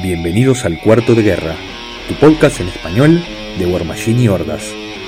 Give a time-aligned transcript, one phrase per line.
[0.00, 1.56] Bienvenidos al Cuarto de Guerra,
[2.06, 3.20] tu podcast en español
[3.58, 4.62] de War Machine y Hordas,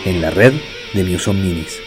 [0.04, 0.52] en la red
[0.94, 1.78] de Muson Minis.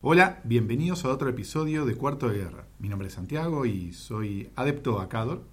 [0.00, 2.68] Hola, bienvenidos a otro episodio de Cuarto de Guerra.
[2.78, 5.44] Mi nombre es Santiago y soy adepto a Cador.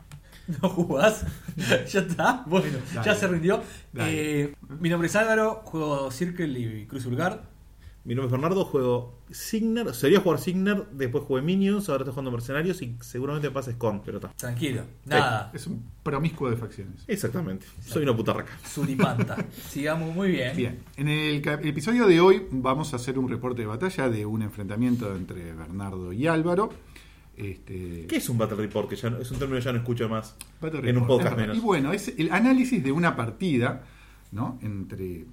[0.62, 1.26] ¿No jugás?
[1.92, 2.44] ¿Ya está?
[2.46, 3.62] Bueno, ya se rindió.
[3.96, 7.56] Eh, mi nombre es Álvaro, juego Circle y Cruz Vulgar.
[8.04, 12.30] Mi nombre es Bernardo, juego Signer, sería jugar Signer, después jugué Minions, ahora estoy jugando
[12.30, 14.30] Mercenarios y seguramente pases con, pero está.
[14.30, 15.50] Tranquilo, nada.
[15.56, 17.04] Es un promiscuo de facciones.
[17.08, 18.52] Exactamente, soy una puta raca.
[18.64, 19.44] Suripanta.
[19.70, 20.56] Sigamos muy bien.
[20.56, 24.44] Bien, en el episodio de hoy vamos a hacer un reporte de batalla de un
[24.44, 26.70] enfrentamiento entre Bernardo y Álvaro.
[27.38, 28.90] Este, ¿Qué es un Battle Report?
[28.90, 30.36] Que ya no- es un término que ya no escucho más.
[30.62, 31.08] Battle en un Report.
[31.08, 31.42] podcast Es verdad.
[31.54, 31.58] menos.
[31.58, 33.84] Y bueno, es el análisis de una partida,
[34.32, 34.58] ¿no?
[34.62, 35.26] Entre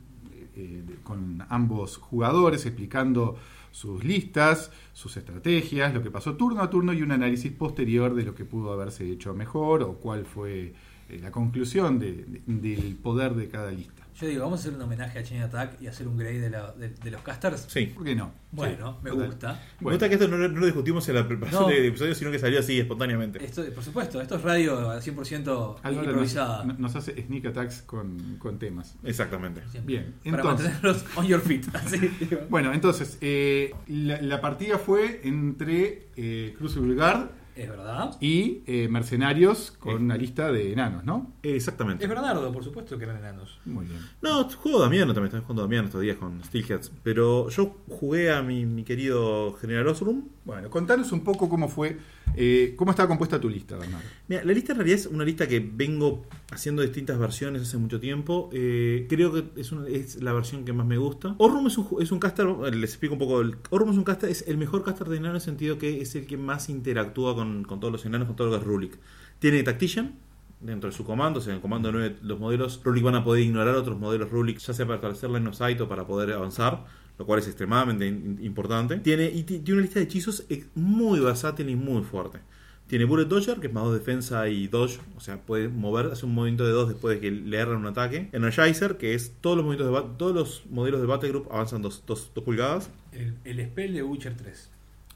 [0.55, 3.37] eh, de- con ambos jugadores explicando
[3.71, 8.25] sus listas, sus estrategias, lo que pasó turno a turno y un análisis posterior de
[8.25, 10.75] lo que pudo haberse hecho mejor o cuál fue
[11.09, 14.02] eh, la conclusión de- de- del poder de cada lista.
[14.21, 16.51] Yo digo, vamos a hacer un homenaje a Chain Attack y hacer un grade de,
[16.51, 17.65] la- de- de los casters.
[17.69, 17.87] Sí.
[17.87, 18.33] ¿Por qué no?
[18.53, 19.27] Bueno, me total.
[19.27, 19.53] gusta.
[19.53, 19.95] Me Bueno.
[19.97, 21.69] gusta que esto no, no lo discutimos en la preparación No.
[21.69, 23.43] del episodio, sino que salió así espontáneamente.
[23.45, 26.65] Esto, por supuesto, esto es radio al 100% Álvaro improvisada.
[26.65, 28.95] nos, nos hace sneak attacks con, con temas.
[29.03, 29.63] Exactamente.
[29.71, 29.83] Siempre.
[29.97, 31.63] Bien, Para entonces- mantenerlos on your feet.
[31.75, 32.11] Así.
[32.51, 38.17] Bueno, entonces, eh, la, la partida fue entre eh, Cruz y Vulgar Es verdad.
[38.21, 41.33] y eh, Mercenarios con una lista de enanos, ¿no?
[41.43, 42.05] Exactamente.
[42.05, 43.59] Es Bernardo, por supuesto que eran enanos.
[43.65, 43.99] Muy bien.
[44.23, 46.93] No, juego Damiano también, estoy jugando Damiano estos días con Steelheads.
[47.03, 50.23] Pero yo jugué a mi, mi querido General Osrum.
[50.45, 51.99] Bueno, contanos un poco cómo fue,
[52.37, 54.07] eh, cómo estaba compuesta tu lista, Bernardo.
[54.29, 58.01] Mira, la lista en realidad es una lista que vengo haciendo distintas versiones hace mucho
[58.01, 58.51] tiempo.
[58.53, 61.35] Eh, creo que es, una- es la versión que más me gusta.
[61.39, 63.41] Orrum es un, es un caster, les explico un poco.
[63.41, 66.01] El, Orrum es un caster, es el mejor caster de enano en el sentido que
[66.01, 68.65] es el que más interactúa con, con todos los enanos, con todo lo que es
[68.67, 68.99] Rulik.
[69.39, 70.15] Tiene Tactician
[70.61, 73.25] dentro de su comando, o sea, en el comando 9 los modelos Rulik van a
[73.25, 76.33] poder ignorar otros modelos Rulik, ya sea para establecer line of sight o para poder
[76.33, 76.85] avanzar.
[77.19, 78.09] Lo cual es extremadamente
[78.43, 78.97] importante.
[78.97, 80.45] Tiene, y ti- tiene una lista de hechizos
[80.75, 82.39] muy versátil y muy fuerte.
[82.87, 86.25] Tiene Bullet Dodger, que es más 2 defensa y dodge, o sea, puede mover, hace
[86.27, 88.29] un movimiento de 2 después de que le erran un ataque.
[88.33, 92.03] Energizer, que es todos los movimientos de todos los modelos de Battle Group avanzan 2
[92.45, 92.91] pulgadas.
[93.13, 94.71] El, el spell de Witcher 3.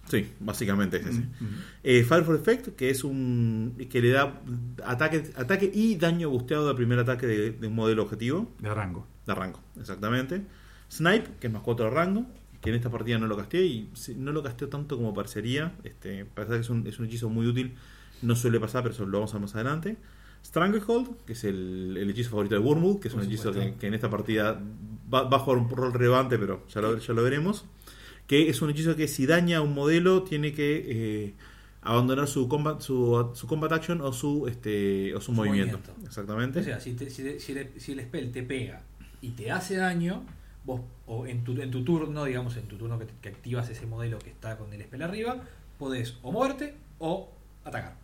[0.09, 1.21] Sí, básicamente es ese.
[1.21, 1.63] Mm, mm.
[1.83, 4.41] Eh, Fire for Effect, que es un que le da
[4.85, 9.07] ataque, ataque y daño busteado al primer ataque de, de un modelo objetivo De rango.
[9.27, 10.43] de rango, exactamente.
[10.91, 12.27] Snipe, que es más 4 de rango,
[12.61, 15.75] que en esta partida no lo casté y no lo casté tanto como parecería.
[15.85, 17.75] Este, parece que es un, es un hechizo muy útil,
[18.23, 19.97] no suele pasar, pero eso lo vamos a ver más adelante.
[20.45, 23.87] Stranglehold, que es el, el hechizo favorito de Wormwood, que es Por un hechizo que
[23.87, 24.61] en esta partida
[25.13, 27.65] va, va a jugar un rol relevante, pero ya lo, ya lo veremos.
[28.27, 30.85] Que es un hechizo que si daña a un modelo tiene que
[31.27, 31.35] eh,
[31.83, 35.79] abandonar su combat, su, su combat action o su, este, o su, Su movimiento.
[35.79, 36.07] movimiento.
[36.09, 36.61] Exactamente.
[36.61, 38.83] O sea, si, te- si, te- si el, si el spell te pega
[39.23, 40.25] y te hace daño,
[40.65, 43.87] vos o en tu, en tu turno, digamos, en tu turno que, que activas ese
[43.87, 45.45] modelo que está con el spell arriba,
[45.79, 47.31] podés o moverte o
[47.65, 47.97] atacar.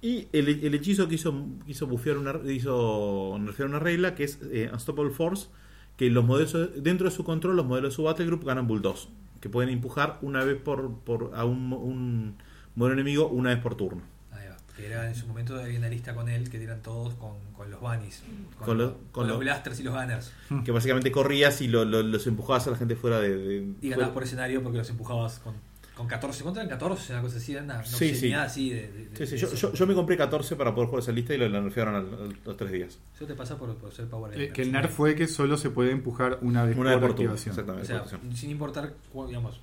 [0.00, 1.34] Y el, el hechizo que hizo,
[1.66, 5.48] hizo bufear una, hizo nerfear una regla que es eh, Unstoppable Force,
[5.96, 9.08] que los modelos dentro de su control, los modelos de su Battle Group ganan Bulldogs,
[9.44, 12.34] que pueden empujar una vez por, por a un, un
[12.76, 14.00] modelo enemigo una vez por turno.
[14.32, 14.56] Ahí va.
[14.74, 17.70] Que era en su momento había una lista con él que eran todos con, con
[17.70, 18.22] los bunnies,
[18.56, 20.32] con, Con los, los- con con los los- blasters y los gunners.
[20.64, 23.36] Que básicamente corrías y lo- lo- los empujabas a la gente fuera de.
[23.36, 25.52] de- Y ganabas fuera- por escenario porque los empujabas con,
[25.96, 26.42] con 14.
[26.42, 27.12] ¿Cuánto eran 14?
[27.12, 28.32] Una cosa así, una, una Sí, sí.
[28.32, 30.88] así de, de- de- Sí, sí, de yo, yo, yo me compré 14 para poder
[30.88, 32.98] jugar esa lista y lo, nerfearon al- los tres días.
[33.14, 35.70] Eso te pasa por, por ser power Eh, que el nerf fue que solo se
[35.70, 37.52] puede empujar una vez Una por por activación.
[37.52, 37.92] exactamente.
[37.94, 38.92] O sea, sin importar,
[39.28, 39.60] digamos,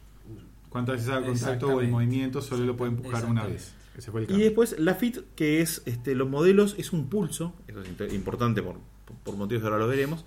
[0.70, 3.74] Cuántas veces haga contacto o el movimiento, solo lo puede empujar una vez.
[3.98, 7.54] Ese fue el Y después la FIT, que es este, los modelos, es un pulso,
[7.68, 8.76] eso es importante por,
[9.06, 10.24] por- por motivos que ahora lo veremos,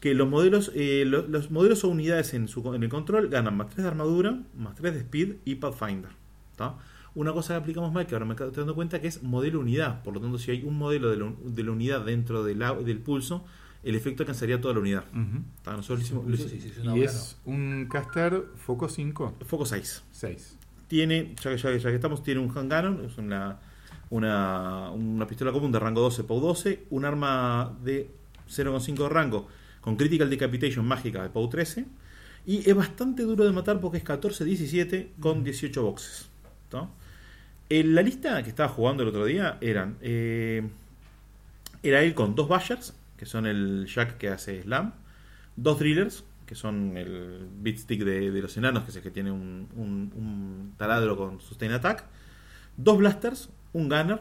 [0.00, 3.56] que los modelos, eh, lo- los modelos o unidades en, su, en el control ganan
[3.56, 6.10] más 3 de armadura, más 3 de speed y Pathfinder.
[6.56, 6.76] ¿tá?
[7.14, 10.02] Una cosa que aplicamos mal, que ahora me estoy dando cuenta, que es modelo unidad.
[10.02, 12.82] Por lo tanto, si hay un modelo de la, de la unidad dentro del, au-
[12.82, 13.44] del pulso,
[13.82, 15.04] el efecto alcanzaría toda la unidad.
[15.62, 15.72] ¿tá?
[15.72, 20.02] Nosotros Sí, hicimos- sí, sí, Y es un caster foco 5, Foco 6.
[20.12, 20.58] 6.
[20.88, 23.58] tiene, ya que, ya, que- ya que estamos, tiene un hand cannon, es una,
[24.10, 28.10] una, una pistola común de rango 12 POW 12, un arma de
[28.48, 29.48] 0,5 de rango
[29.86, 31.84] con critical decapitation mágica de POW 13
[32.44, 36.28] y es bastante duro de matar porque es 14-17 con 18 boxes.
[36.68, 36.88] ¿tá?
[37.68, 40.68] En la lista que estaba jugando el otro día eran eh,
[41.84, 44.92] era él con dos Bashers, que son el Jack que hace Slam,
[45.54, 49.12] dos drillers, que son el beat stick de, de los enanos, que es el que
[49.12, 52.04] tiene un, un- un taladro con sustain attack,
[52.76, 54.18] dos blasters, un gunner,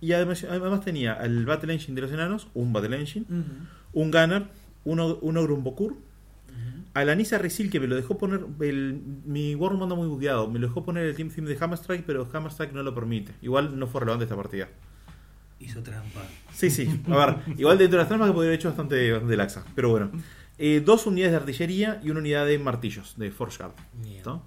[0.00, 3.26] y además, además tenía el battle engine de los enanos, un battle engine,
[3.92, 4.46] un gunner,
[4.88, 5.96] uno, un ogre, un bokur,
[6.94, 8.44] a la Nisa Resil que me lo dejó poner.
[8.60, 10.48] El, mi Warroom anda muy bugueado.
[10.48, 13.32] Me lo dejó poner el Team Theme de Hammerstrike, pero Hammerstrike no lo permite.
[13.42, 14.68] Igual no fue relevante esta partida.
[15.60, 16.22] Hizo trampa.
[16.52, 16.88] Sí, sí.
[17.08, 19.64] A ver, igual dentro de las trampas que podría haber hecho bastante, bastante laxa.
[19.74, 20.10] Pero bueno.
[20.58, 24.40] Eh, dos unidades de artillería y una unidad de martillos, de Forge Guard.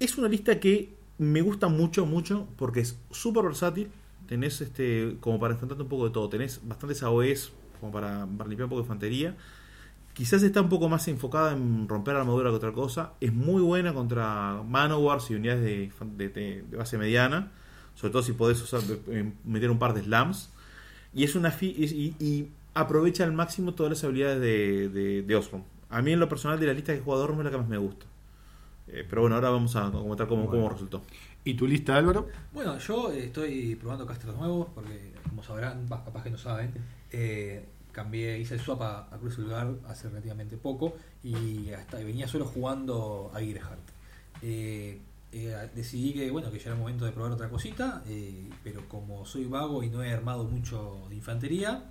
[0.00, 3.90] Es una lista que me gusta mucho, mucho, porque es súper versátil.
[4.26, 6.28] Tenés este como para enfrentarte un poco de todo.
[6.28, 9.36] Tenés bastantes AOEs como para, para limpiar un poco de infantería.
[10.12, 13.12] Quizás está un poco más enfocada en romper armadura que otra cosa.
[13.20, 17.52] Es muy buena contra Manowars y unidades de, fan- de- de- de base mediana.
[17.94, 20.50] Sobre todo si podés usar, eh, meter un par de slams.
[21.14, 25.22] Y es una fi- y, y- y aprovecha al máximo todas las habilidades de, de,
[25.22, 25.64] de Osborn.
[25.88, 27.78] A mí en lo personal de la lista de jugadores es la que más me
[27.78, 28.06] gusta.
[28.88, 31.02] Eh, pero bueno, ahora vamos a comentar cómo, resultó.
[31.44, 32.28] ¿Y tu lista, Álvaro?
[32.52, 36.72] Bueno, yo eh, estoy probando casters nuevos porque, como sabrán, bah, capaz que no saben,
[37.12, 42.28] eh, cambié, hice el swap a, a Cruz Guard hace relativamente poco y hasta venía
[42.28, 43.80] solo jugando a Gearhart.
[44.42, 45.00] Eh,
[45.32, 48.88] eh, decidí que bueno que ya era el momento de probar otra cosita, eh, pero
[48.88, 51.84] como soy vago y no he armado mucho de infantería,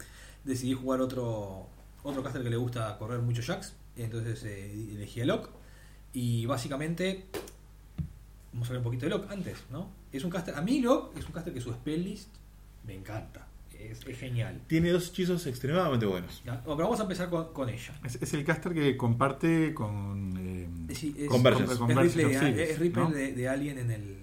[0.43, 1.67] decidí jugar otro
[2.03, 5.49] otro caster que le gusta correr mucho jacks, entonces elegí a Locke
[6.13, 7.25] y básicamente
[8.51, 9.89] vamos a hablar un poquito de Locke antes, ¿no?
[10.11, 12.29] Es un caster, a mí Locke es un caster que su spell list
[12.85, 13.47] me encanta,
[13.79, 14.61] es, es genial.
[14.67, 16.41] Tiene dos hechizos extremadamente buenos.
[16.45, 17.93] pero vamos a empezar con, con ella.
[18.03, 20.33] Es, es el caster que comparte con.
[20.37, 21.73] eh, Sí, es, Convergence.
[21.75, 23.11] de- Seals, es Ripley ¿no?
[23.11, 24.19] de, de Alien en el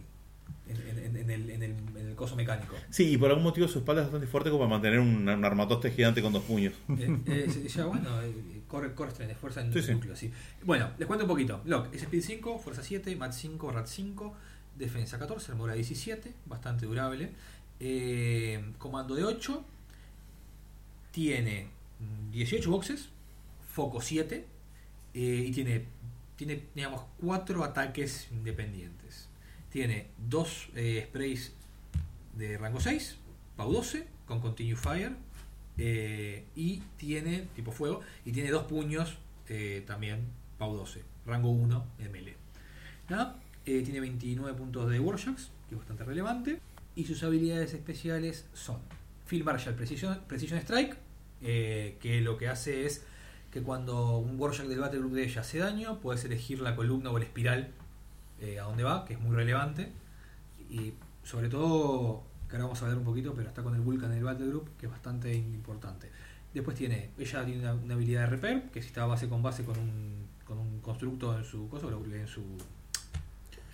[0.69, 2.75] en, en- en el, en el, en el coso mecánico.
[2.91, 5.45] Sí, y por algún motivo su espalda es bastante fuerte como para mantener un, un
[5.45, 6.75] armatoste gigante con dos puños.
[6.99, 8.33] Eh, eh, ya, bueno, eh,
[8.67, 9.93] corre, corre tren, fuerza en Sí, sí.
[9.93, 10.31] núcleo, sí.
[10.65, 11.61] Bueno, les cuento un poquito.
[11.65, 14.35] Locke es Speed 5, Fuerza 7, Mat 5, Rat 5,
[14.77, 17.31] Defensa 14, Armadura 17, bastante durable.
[17.81, 19.65] Eh, comando de 8,
[21.11, 21.69] tiene
[22.01, 23.09] mm, 18 boxes,
[23.73, 24.47] foco 7,
[25.15, 25.85] eh, y tiene,
[26.37, 29.29] tiene, digamos, 4 ataques independientes.
[29.71, 30.69] Tiene 2
[31.05, 31.53] sprays
[32.37, 33.17] de rango 6,
[33.57, 35.13] PAU 12, con Continue Fire,
[35.79, 39.19] eh, y tiene, tipo fuego, y tiene dos puños
[39.49, 40.27] eh, también,
[40.59, 42.37] PAU 12, rango 1 de melee.
[43.67, 46.61] Eh, tiene 29 puntos de Warshocks, que es bastante relevante,
[46.97, 48.79] y sus habilidades especiales son
[49.27, 50.97] Field Marshal Precision, Precision Strike,
[51.43, 53.05] eh, que lo que hace es
[53.53, 57.11] que cuando un Warshak del Battle Group de ella hace daño, puedes elegir la columna
[57.11, 57.71] o la espiral
[58.41, 59.93] eh, a dónde va, que es muy relevante.
[60.71, 64.11] Y sobre todo, que ahora vamos a ver un poquito, pero está con el Vulcan
[64.13, 66.11] en el Battle Group, que es bastante importante.
[66.53, 69.79] Después tiene, ella tiene una, habilidad de repair, que si está base con base con
[69.79, 72.43] un, con un constructo en su cosa, lo- en su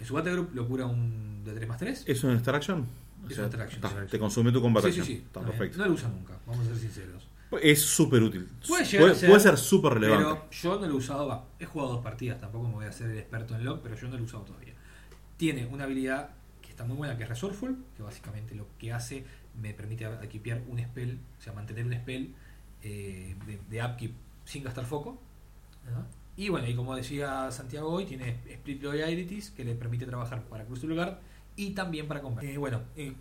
[0.00, 2.04] en su Battle Group lo cura un de 3 más 3.
[2.08, 2.86] ¿Es una Star Action?
[3.28, 4.08] Es una Star Action, está, Star Action.
[4.08, 5.24] te consume tu combate Sí, sí, sí.
[5.32, 5.78] Perfecto.
[5.78, 7.28] No lo usa nunca, vamos a ser sinceros.
[7.60, 8.48] Es súper útil.
[8.66, 10.24] Puede ser, puede ser súper relevante.
[10.24, 13.10] Pero yo no lo he usado, he jugado dos partidas, tampoco me voy a hacer
[13.10, 14.72] el experto en log, pero yo no lo he usado todavía.
[15.36, 16.30] Tiene una habilidad
[16.62, 19.24] que está muy buena, que es Resourceful, que básicamente lo que hace
[19.60, 22.34] me permite equipear un spell, o sea, mantener un spell
[22.82, 24.12] eh, de, de upkeep
[24.46, 25.20] sin gastar foco.
[25.84, 26.06] ¿no?
[26.36, 30.64] Y bueno, y como decía Santiago hoy, tiene Split Loyalties, que le permite trabajar para
[30.64, 31.20] Cruz Lugar
[31.68, 32.44] y también para combat.
[32.44, 33.12] Eh, bueno, eh,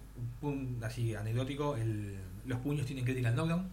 [0.41, 3.69] un, así anecdótico, el- los puños tienen Critical Knockdown,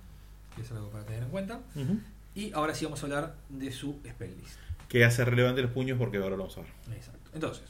[0.54, 1.60] que es algo para tener en cuenta.
[1.74, 1.98] Ujú.
[2.34, 4.58] Y ahora sí vamos a hablar de su spell list.
[4.88, 6.70] Que hace relevante los puños porque ahora lo vamos a ver.
[6.96, 7.30] Exacto.
[7.34, 7.64] Entonces,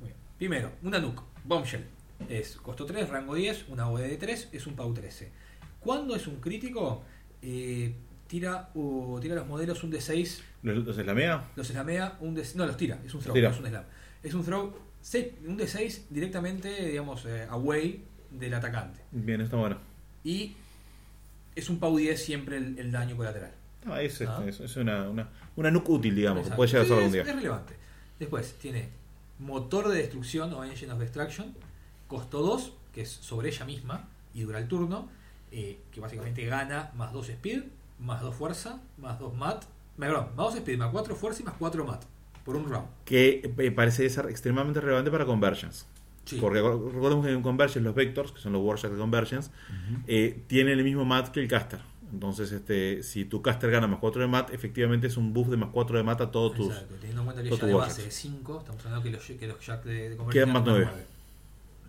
[0.00, 0.18] muy bien.
[0.38, 1.84] primero, una nuke, Bombshell.
[2.28, 5.30] Es costo 3, rango 10, una OD de 3, es un PAU 13.
[5.80, 7.02] Cuando es un crítico,
[7.42, 7.94] eh,
[8.26, 11.44] tira, uh, tira los modelos un D6, ¿Los, los slamea?
[11.54, 13.84] los slamea, un D no, los tira, es un throw, no es un slam.
[14.22, 14.74] Es un throw,
[15.06, 19.00] se- un D6 directamente, digamos, eh, away del atacante.
[19.12, 19.78] Bien, está bueno.
[20.24, 20.56] Y
[21.54, 23.52] es un PAU 10 siempre el, el daño colateral.
[23.86, 24.42] Ah, es, Ah.
[24.48, 26.56] es, es una, una, una nuke útil, digamos, que Exacto.
[26.56, 27.22] puede llegar a usar algún día.
[27.22, 27.74] es relevante.
[28.18, 28.88] Después tiene
[29.38, 31.54] motor de destrucción o engine of destruction,
[32.08, 35.08] costo 2, que es sobre ella misma y dura el turno,
[35.52, 37.62] eh, que básicamente gana más 2 speed,
[38.00, 39.64] más 2 fuerza, más 2 mat,
[39.96, 42.02] perdón, más 2 speed, más 4 fuerza y más 4 mat
[42.46, 42.86] por un round.
[43.04, 45.84] Que eh, parece ser extremadamente relevante para Convergence.
[46.24, 46.38] Sí.
[46.40, 49.50] Porque recor- recordemos que en Convergence los Vectors, que son los Warshots de Convergence,
[50.06, 51.80] eh, tienen el mismo mat que el caster.
[52.12, 55.56] Entonces, este, si tu caster gana más 4 de mat, efectivamente es un buff de
[55.56, 56.68] más 4 de mat a todos tus.
[56.68, 59.24] Exacto, teniendo en cuenta que ya de tus base es 5, estamos hablando que los,
[59.24, 60.88] que los jack de, de Quedan más nueve.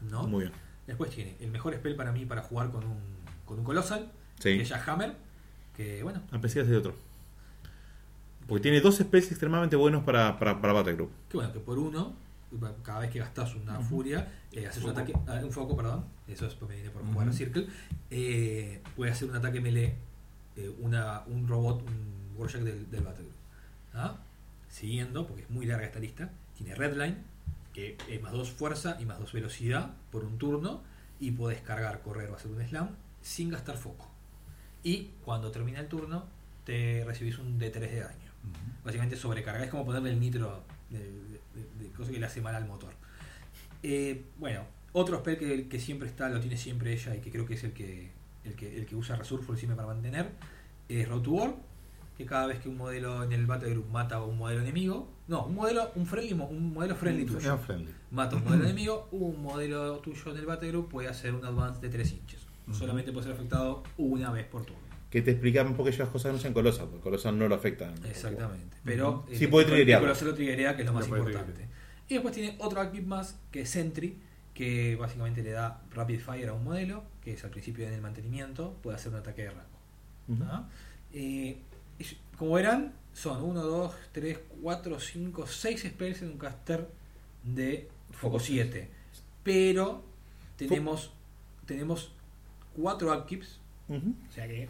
[0.10, 0.28] ¿No?
[0.28, 0.54] Muy bien.
[0.86, 2.98] Después tiene el mejor spell para mí para jugar con un,
[3.46, 4.56] con un Colossal, Sí.
[4.58, 5.14] que es Hammer,
[5.76, 6.96] que bueno, A pesar de otro.
[8.48, 11.12] Porque tiene dos spells extremadamente buenos para, para, para Battle Group.
[11.30, 12.14] Que bueno, que por uno,
[12.84, 16.46] cada vez que gastas una furia, eh, haces un ataque, ah, un foco, perdón, eso
[16.48, 17.38] es porque viene por jugar a Ujú.
[17.38, 17.68] Circle,
[18.10, 19.96] eh, puede hacer un ataque melee,
[20.56, 23.36] eh, una, un robot, un Warjack del, del Battle Group.
[23.94, 24.18] ¿Ah?
[24.70, 27.18] Siguiendo, porque es muy larga esta lista, tiene Redline,
[27.74, 30.82] que es más 2 fuerza y más 2 velocidad por un turno,
[31.20, 32.90] y puedes cargar, correr o hacer un slam
[33.22, 34.08] sin gastar foco.
[34.84, 36.26] Y cuando termina el turno,
[36.64, 38.27] te recibís un D3 de daño.
[38.84, 42.56] Básicamente sobrecarga, es como ponerle el nitro de, de- de cosa que le hace mal
[42.56, 42.94] al motor.
[43.84, 44.62] Eh, bueno,
[44.94, 47.64] otro spell que, que siempre está, lo tiene siempre ella y que creo que es
[47.64, 48.12] el que
[48.44, 50.30] el que, el que usa Resurful siempre para mantener,
[50.88, 51.54] es Road to War,
[52.18, 55.12] que cada vez que un modelo en el Battle Group mata a un modelo enemigo,
[55.28, 57.94] no, un modelo, un friendly, un modelo friendly tuyo, friendly.
[58.10, 61.44] mata a un modelo enemigo, un modelo tuyo en el Battle Group puede hacer un
[61.44, 62.48] advance de 3 inches.
[62.68, 62.78] Ujú.
[62.78, 64.87] Solamente puede ser afectado una vez por turno.
[65.10, 67.56] Que te explicaba un poco que las cosas no sean Colosal, porque Colosal no lo
[67.56, 67.94] afecta.
[68.10, 68.78] Exactamente.
[68.84, 70.08] Pero Sí eh, puede el- triggerearlo.
[70.08, 71.68] el Colosal lo triggerea, que es lo más puede importante.
[72.10, 74.18] Y después tiene otro active más, que es Sentry,
[74.54, 78.02] que básicamente le da Rapid Fire a un modelo, que es al principio en el
[78.02, 79.78] mantenimiento, puede hacer un ataque de rango.
[80.28, 80.44] Ujú.
[80.44, 80.68] ¿Ah?
[81.14, 81.58] Eh,
[82.00, 86.88] es- como verán, son 1, 2, 3, 4, 5, 6 spells en un caster
[87.44, 88.90] de Foco 7.
[89.44, 90.04] Pero
[90.58, 91.12] tenemos,
[91.66, 92.12] tenemos
[92.76, 93.60] 4 upkeeps,
[93.90, 94.14] Ujú.
[94.30, 94.70] o sea que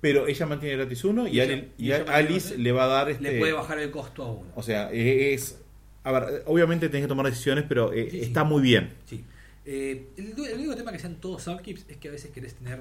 [0.00, 3.10] Pero ella mantiene gratis uno y, Y ella- y y Alice le va a dar
[3.10, 3.32] este.
[3.32, 4.50] le puede bajar el costo a uno.
[4.54, 5.58] O sea, eh, es.
[6.04, 8.24] A ver, obviamente tenés que tomar decisiones, pero eh, Sí, sí.
[8.26, 8.94] está muy bien.
[9.06, 9.24] Sí.
[9.66, 12.80] Eh, el, el único tema que sean todos upkeeps es que a veces querés tener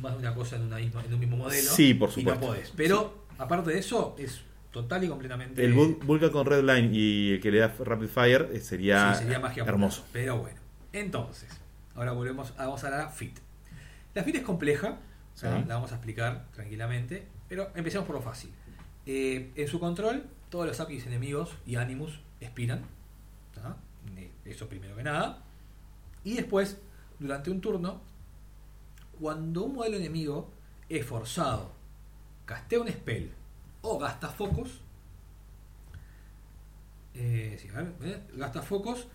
[0.00, 1.70] más de una cosa en, una misma, en un mismo modelo.
[1.70, 2.40] Sí, por Y supuesto.
[2.40, 2.72] no podés.
[2.76, 5.64] Pero, aparte de eso, es total y completamente.
[5.64, 9.14] El Vul- Vulcan con Red Line y el que le da Rapid Fire eh, sería,
[9.14, 9.72] sí, sería magia pura.
[9.72, 10.04] hermoso.
[10.12, 10.58] Pero bueno.
[10.92, 11.48] Entonces,
[11.96, 13.38] ahora volvemos a, vamos a la FIT.
[14.14, 14.98] La FIT es compleja,
[15.42, 15.64] ¿ah?
[15.66, 18.50] la vamos a explicar tranquilamente, pero empecemos por lo fácil.
[19.06, 22.82] Eh, en su control, todos los upkeeps enemigos y Animus expiran.
[23.62, 23.76] ¿ah?
[24.44, 25.42] Eso primero que nada.
[26.24, 26.78] Y después,
[27.18, 28.00] durante un turno,
[29.18, 30.50] cuando un modelo enemigo
[30.88, 31.72] es forzado,
[32.44, 33.30] castea un spell
[33.82, 34.80] o gasta focos,
[37.14, 39.06] eh, sí, a ver, eh, gasta focos,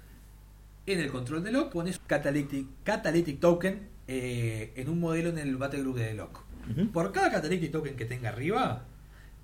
[0.85, 5.55] en el control de lock pones Catalytic, catalytic Token eh, en un modelo en el
[5.57, 6.41] Battle Group de lock.
[6.71, 6.91] Ujú.
[6.91, 8.83] Por cada Catalytic Token que tenga arriba,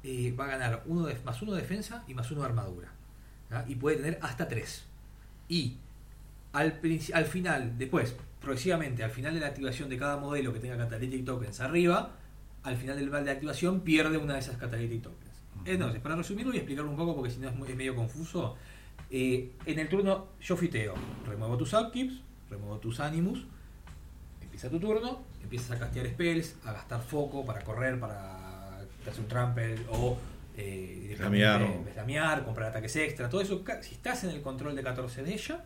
[0.04, 2.90] eh, va a ganar uno de, más uno de defensa y más uno de armadura.
[3.68, 4.86] Y puede tener hasta tres.
[5.50, 5.76] Y
[6.54, 6.72] al,
[7.26, 11.60] final, después, progresivamente, al final de la activación de cada modelo que tenga Catalytic Tokens
[11.60, 12.16] arriba,
[12.64, 15.32] al final del val de activación pierde una de esas Catalytic Tokens.
[15.66, 18.56] Entonces, para resumirlo y explicarlo un poco, porque si no es, muy- es medio confuso,
[19.10, 20.96] eh, en el turno yo fiteo,
[21.28, 23.46] remuevo tus upkeeps, remuevo tus animus,
[24.64, 28.78] empieza tu turno, empiezas a castear spells, a gastar foco para correr, para
[29.08, 30.18] hacer un trample o
[30.56, 33.64] eh, directamente comprar ataques extra, todo eso.
[33.82, 35.64] Si estás en el control de 14 de ella,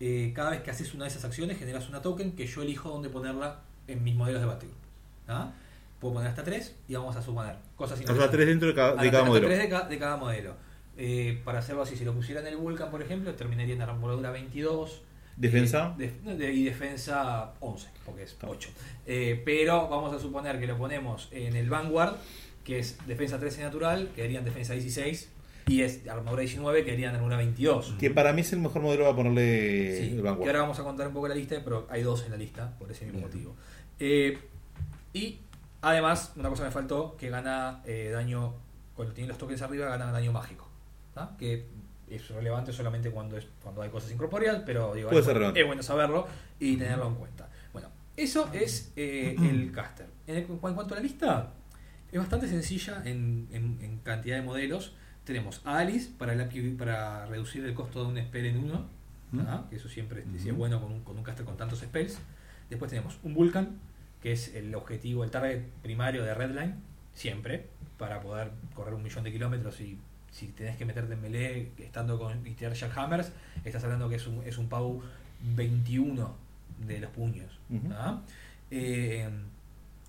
[0.00, 2.88] eh, cada vez que haces una de esas acciones generas una token que yo elijo
[2.90, 4.70] dónde ponerla en mis modelos de battle.
[5.28, 5.52] ¿Ah?
[6.00, 8.30] Puedo poner hasta 3 y vamos a suponer cosas interesantes.
[8.32, 9.46] tres dentro de cada, de Hasta- cada hasta modelo.
[9.48, 10.54] tres de, ca- de cada modelo.
[10.96, 14.30] Eh, para hacerlo así, si lo pusiera en el Vulcan, por ejemplo, terminaría en armadura
[14.32, 15.02] 22.
[15.38, 15.94] ¿Defensa?
[15.98, 18.70] eh, de- y defensa 11, porque es 8.
[19.06, 22.16] Eh, pero vamos a suponer que lo ponemos en el Vanguard,
[22.64, 25.30] que es defensa 13 natural, que harían defensa 16.
[25.68, 27.94] Y es armadura 19, que harían armadura 22.
[28.00, 30.48] Que para mí es el mejor modelo para ponerle Sí, el que Vanguard.
[30.48, 32.90] ahora vamos a contar un poco la lista, pero hay dos en la lista por
[32.90, 33.30] ese mismo Bien.
[33.30, 33.56] motivo.
[34.00, 34.38] Eh,
[35.12, 35.40] y
[35.82, 38.54] además, una cosa me faltó, que gana eh, daño,
[38.94, 40.66] cuando tiene los tokens arriba, gana daño mágico.
[41.14, 41.36] ¿tá?
[41.38, 41.66] Que
[42.10, 45.38] es relevante solamente cuando es cuando hay cosas incorporeales, pero digo, Puede es, ser bueno-
[45.52, 45.60] relevante.
[45.60, 46.26] es bueno saberlo
[46.60, 47.48] y tenerlo en cuenta.
[47.72, 50.06] Bueno, eso es eh, el caster.
[50.26, 51.52] En, el- en cuanto a la lista,
[52.10, 54.94] es bastante sencilla en, en- en cantidad de modelos.
[55.24, 56.34] Tenemos a Alice para,
[56.78, 58.86] para reducir el costo de un spell en uno,
[59.68, 62.18] que eso siempre sí es bueno con un, con un caster con tantos spells.
[62.70, 63.78] Después tenemos un Vulcan,
[64.22, 66.76] que es el objetivo, el target primario de Redline,
[67.12, 67.66] siempre,
[67.98, 69.98] para poder correr un millón de kilómetros y
[70.30, 73.32] si tenés que meterte en melee estando con y tirar Jackhammers,
[73.64, 75.02] estás hablando que es un, es un Pau
[75.56, 76.34] 21
[76.86, 77.58] de los puños.
[77.92, 78.20] ¿ah?
[78.70, 79.28] Eh,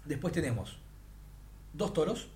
[0.05, 0.77] después tenemos
[1.73, 2.27] dos toros,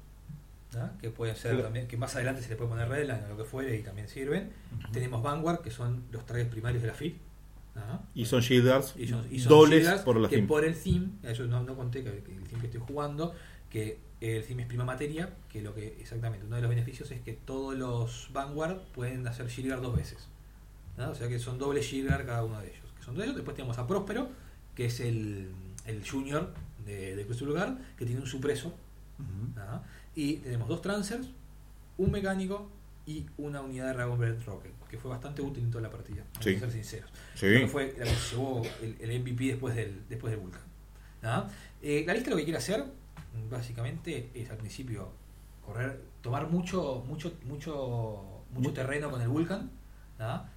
[0.76, 0.92] ¿ah?
[1.02, 3.44] que pueden ser también, que más adelante se le puede poner Redline o lo que
[3.44, 4.52] fuere y también sirven.
[4.92, 7.18] Tenemos Vanguard, que son los targets primarios de la FIT.
[7.76, 8.02] ¿ah?
[8.14, 10.48] Y son Shielders Y son, y son dobles por la que theme.
[10.48, 13.34] por el theme, eso no, no conté que, que el theme que estoy jugando,
[13.74, 17.20] que el theme es prima materia, que lo que exactamente uno de los beneficios es
[17.22, 20.30] que todos los Vanguard pueden hacer Shieldguard dos veces.
[20.98, 21.10] ¿no?
[21.10, 22.86] O sea que son doble Shieldguard cada uno de ellos.
[22.98, 23.36] Que son de ellos.
[23.36, 24.30] Después tenemos a Próspero,
[24.76, 25.52] que es el,
[25.86, 26.54] el junior
[26.86, 28.74] de, de Cruz Lugar, que tiene un supreso.
[30.16, 31.28] Y tenemos dos Trancers,
[31.98, 32.70] un mecánico
[33.06, 36.24] y una unidad de Dragon Breath Rocket, que fue bastante útil en toda la partida,
[36.34, 36.56] vamos Sí.
[36.56, 37.10] a ser sinceros.
[37.34, 37.48] Sí.
[37.48, 40.62] Creo que fue la que llevó el, el MVP después del, después del Vulcan.
[41.82, 42.86] Eh, la lista lo que quiere hacer,
[43.50, 45.10] básicamente, es al principio
[45.66, 49.72] correr, tomar mucho, mucho, mucho, mucho Mu- terreno con el Vulcan,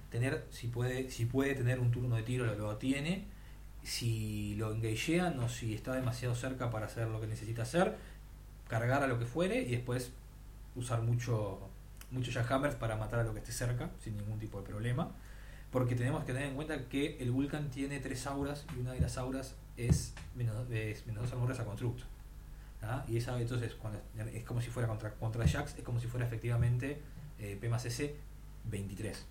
[0.09, 3.25] tener, si puede, si puede tener un turno de tiro, lo, lo tiene.
[3.83, 7.95] Si lo engagean o si está demasiado cerca para hacer lo que necesita hacer,
[8.67, 10.11] cargar a lo que fuere y después
[10.75, 11.69] usar mucho,
[12.11, 15.11] mucho jackhammers para matar a lo que esté cerca, sin ningún tipo de problema.
[15.71, 18.99] Porque tenemos que tener en cuenta que el Vulcan tiene tres auras y una de
[18.99, 22.03] las auras es menos, es menos dos armaduras a constructo.
[22.81, 23.05] ¿Ah?
[23.07, 23.99] Y esa entonces cuando
[24.33, 27.01] es como si fuera contra, contra Jax, es como si fuera efectivamente
[27.39, 28.15] eh, P más S
[28.65, 29.25] 23.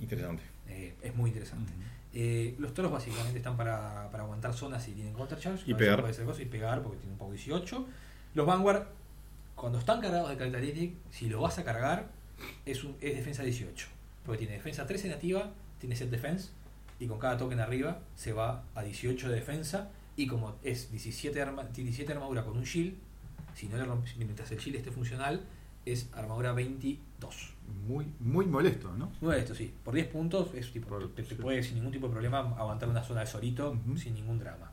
[0.00, 0.42] Interesante.
[0.68, 1.72] Eh, es muy interesante.
[2.14, 5.70] Eh, los toros básicamente están para, para aguantar zonas y tienen counter charge.
[5.70, 5.94] Y pegar.
[5.94, 7.86] eso puede ser cosa, y pegar porque tienen un poco 18.
[8.34, 8.86] Los Vanguard,
[9.54, 12.06] cuando están cargados de Catalytic, si lo vas a cargar,
[12.64, 13.88] es, un, es defensa 18.
[14.24, 16.50] Porque tiene defensa 13 nativa, tiene set defense,
[16.98, 19.90] y con cada token arriba se va a 18 de defensa.
[20.18, 22.94] Y como es 17, arma, 17 armadura con un shield,
[23.54, 25.42] si no le rompes, mientras el shield esté funcional,
[25.86, 27.54] es armadura 22.
[27.86, 29.12] Muy, muy molesto, ¿no?
[29.20, 31.34] No esto sí, por 10 puntos es tipo, Por- te, te sí.
[31.36, 34.72] puede sin ningún tipo de problema aguantar una zona de solito sin ningún drama.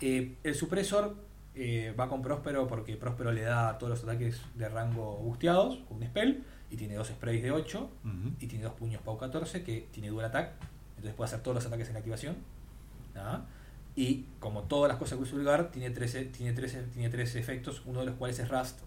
[0.00, 1.16] Eh, el supresor
[1.56, 5.96] eh, va con Próspero porque Próspero le da todos los ataques de rango busteados, con
[5.98, 8.34] un spell, y tiene dos sprays de 8, Ujú.
[8.40, 10.52] y tiene dos puños Pau 14 que tiene dual attack,
[10.90, 12.36] entonces puede hacer todos los ataques en activación.
[13.16, 13.44] ¿ah?
[13.96, 17.82] Y como todas las cosas que usa Ulgar, tiene 13, tiene, 13, tiene 13 efectos,
[17.86, 18.80] uno de los cuales es Rust.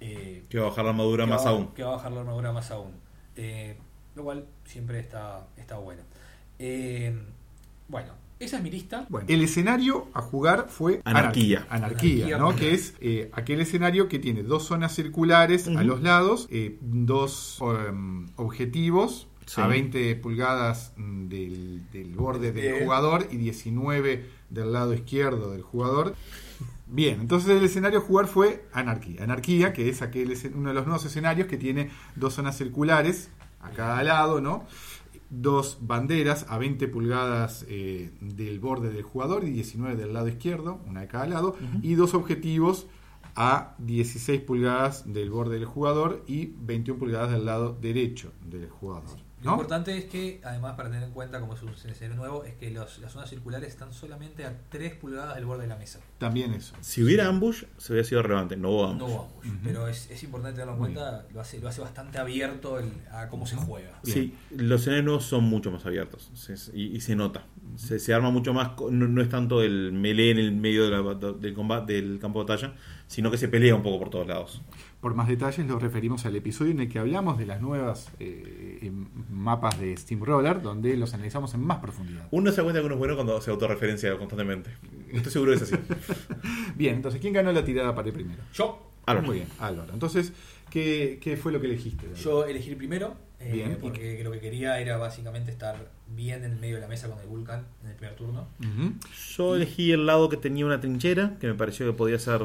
[0.00, 1.68] Eh, Que va a bajar la armadura más va- aún.
[1.74, 2.92] Que va a bajar la armadura más aún.
[3.36, 3.76] Eh,
[4.14, 6.02] lo cual siempre está, está bueno.
[6.58, 7.14] Eh,
[7.88, 9.06] bueno, esa es mi lista.
[9.08, 11.66] Bueno, el escenario a jugar fue Anarquía.
[11.68, 12.56] Anarquía, Anarquía, ¿no?
[12.56, 17.58] Que es eh, aquel escenario que tiene dos zonas circulares a los lados, eh, dos
[17.88, 19.60] em, objetivos Sí.
[19.60, 22.84] a 20 pulgadas mm, del, del borde del Bien.
[22.84, 26.14] jugador y 19 del lado izquierdo del jugador.
[26.86, 29.24] Bien, entonces el escenario a jugar fue Anarquía.
[29.24, 33.30] Anarquía, que es aquel uno de los nuevos escenarios que tiene dos zonas circulares
[33.60, 34.64] a cada lado, ¿no?
[35.30, 40.80] Dos banderas a 20 pulgadas eh, del borde del jugador y 19 del lado izquierdo,
[40.86, 42.86] una de cada lado, y dos objetivos
[43.34, 49.16] a 16 pulgadas del borde del jugador y 21 pulgadas del lado derecho del jugador.
[49.44, 49.56] Lo ¿no?
[49.56, 52.70] importante es que, además, para tener en cuenta, como es un escenario nuevo, es que
[52.70, 56.00] los- las zonas circulares están solamente a 3 pulgadas del borde de la mesa.
[56.18, 56.74] También eso.
[56.80, 58.56] Si hubiera ambush, se hubiera sido relevante.
[58.56, 58.98] No hubo ambush.
[58.98, 61.26] No hubo ambush, pero es, es importante tenerlo en cuenta.
[61.32, 63.98] Lo hace, lo hace bastante abierto el- a cómo se juega.
[64.02, 67.44] Sí, los escenarios nuevos son mucho más abiertos se- y, y se nota.
[67.76, 70.84] Se, se arma mucho más, co- no, no es tanto el melee en el medio
[70.84, 72.74] de la del, combate, del campo de batalla,
[73.06, 74.62] sino que se pelea un poco por todos lados.
[75.00, 78.78] Por más detalles los referimos al episodio en el que hablamos de las nuevas eh,
[78.82, 82.26] em, mapas de Steamroller, donde los analizamos en más profundidad.
[82.30, 84.70] Uno se da cuenta que uno es bueno cuando se autorreferencia constantemente.
[85.12, 85.76] Estoy seguro que es así.
[86.74, 88.42] Bien, entonces, ¿quién ganó la tirada para el primero?
[88.54, 89.26] Yo, Álvaro.
[89.26, 89.92] Muy bien, Álvaro.
[89.92, 90.32] Entonces,
[90.70, 92.06] ¿qué, qué fue lo que elegiste?
[92.06, 92.22] Álvaro?
[92.22, 93.14] yo elegí el primero,
[93.44, 93.78] eh, Bien.
[93.80, 97.18] porque lo que quería era básicamente estar bien en el medio de la mesa con
[97.18, 98.48] el Vulcan en el primer turno.
[98.60, 98.94] Ujú.
[99.36, 102.40] Yo elegí el lado que tenía una trinchera, que me pareció que podía ser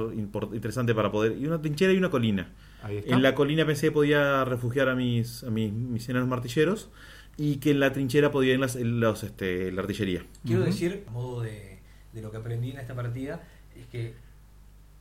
[0.53, 1.37] interesante para poder.
[1.37, 2.51] Y una trinchera y una colina.
[2.83, 3.15] Ahí está.
[3.15, 6.89] En la colina pensé que podía refugiar a mis, a mis, mis enanos martilleros.
[7.37, 10.25] Y que en la trinchera podía ir las, los, este, la artillería.
[10.45, 10.71] Quiero Ujú.
[10.71, 11.79] decir, a modo de,
[12.11, 13.41] de lo que aprendí en esta partida,
[13.79, 14.13] es que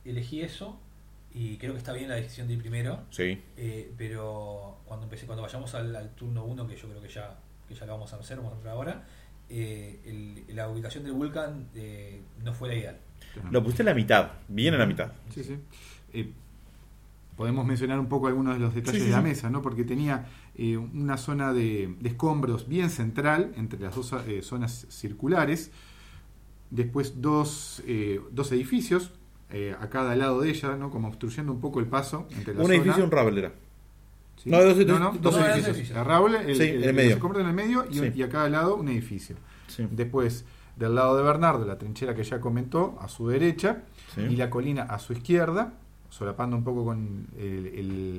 [0.05, 0.79] elegí eso
[1.33, 3.41] y creo que está bien la decisión de ir primero, Sí.
[3.57, 7.37] eh, pero cuando empecé, cuando vayamos al, al turno 1, que yo creo que ya,
[7.67, 9.07] que ya lo vamos a hacer, vamos a entrar ahora,
[9.49, 9.99] eh,
[10.47, 12.97] el- la ubicación del Vulcan eh, no fue la ideal.
[13.51, 15.11] Lo puse a la mitad, bien a la mitad.
[15.33, 15.57] Sí, sí.
[16.13, 16.31] Eh,
[17.37, 19.61] podemos mencionar un poco algunos de los detalles Sí, sí, de la mesa, ¿no?
[19.61, 24.87] Porque tenía eh, una zona de, de escombros bien central entre las dos eh, zonas
[24.89, 25.71] circulares.
[26.71, 29.11] Después dos, eh, dos edificios
[29.51, 30.89] eh, a cada lado de ella, ¿no?
[30.91, 32.75] Como obstruyendo un poco el paso entre la Un zona.
[32.75, 33.51] edificio y un Ravel era.
[34.41, 34.49] ¿Sí?
[34.49, 35.91] No, dos- no, dos- no, dos dos edificios.
[36.49, 37.09] el, Sí, el- en el los medio.
[37.15, 38.11] escombros en el medio y, Sí.
[38.15, 39.35] y a cada lado un edificio.
[39.67, 39.87] Sí.
[39.91, 40.45] Después,
[40.77, 43.83] del lado de Bernardo, la trinchera que ya comentó, a su derecha,
[44.15, 44.21] Sí.
[44.21, 45.73] y la colina a su izquierda,
[46.09, 47.67] solapando un poco con el,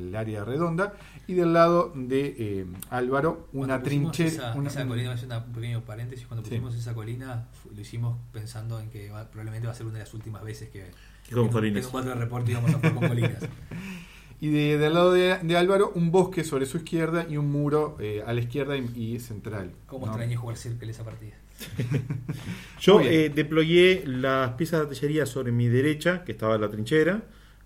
[0.08, 0.94] el área redonda,
[1.26, 4.28] y del lado de eh, Álvaro, una trinchera.
[4.28, 6.50] Esa, una- esa colina, voy a hacer una- un pequeño paréntesis, cuando Sí.
[6.50, 10.04] pusimos esa colina, lo hicimos pensando en que va- probablemente va a ser una de
[10.04, 10.86] las últimas veces que,
[11.28, 11.80] Que con que colinas.
[11.80, 13.38] en un cuatro de reporte íbamos a jugar con colinas.
[14.40, 17.96] y de- del lado de, de Álvaro, un bosque sobre su izquierda y un muro
[18.00, 19.72] eh, a la izquierda y, y central.
[19.86, 20.12] ¿Cómo ¿no?
[20.12, 21.34] extrañé jugar Circle esa partida?
[22.80, 27.22] Yo eh, deployé las piezas de artillería sobre mi derecha, que estaba en la trinchera,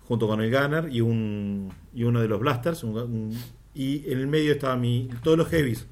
[0.07, 2.83] junto con el Gunner y un y uno de los blasters.
[2.83, 3.37] un- un-
[3.73, 5.85] y en el medio estaba mi todos los heavies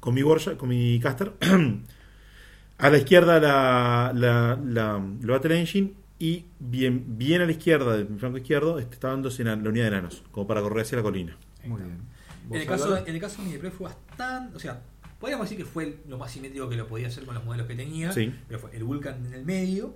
[0.00, 1.32] con mi Warja- con mi caster.
[2.78, 7.96] a la izquierda la, la, la, la Battle Engine y bien, bien a la izquierda,
[7.96, 10.82] de mi flanco izquierdo, este, estaba dándose la, la unidad de enanos, como para correr
[10.82, 11.36] hacia la colina.
[11.64, 11.96] Muy bien.
[12.44, 14.56] En ¿Vos, el, caso, en el caso de mi deploy fue bastante.
[14.56, 14.80] O sea,
[15.20, 17.74] podríamos decir que fue lo más simétrico que lo podía hacer con los modelos que
[17.76, 18.10] tenía.
[18.12, 18.32] Sí.
[18.48, 19.94] Pero fue el Vulcan en el medio,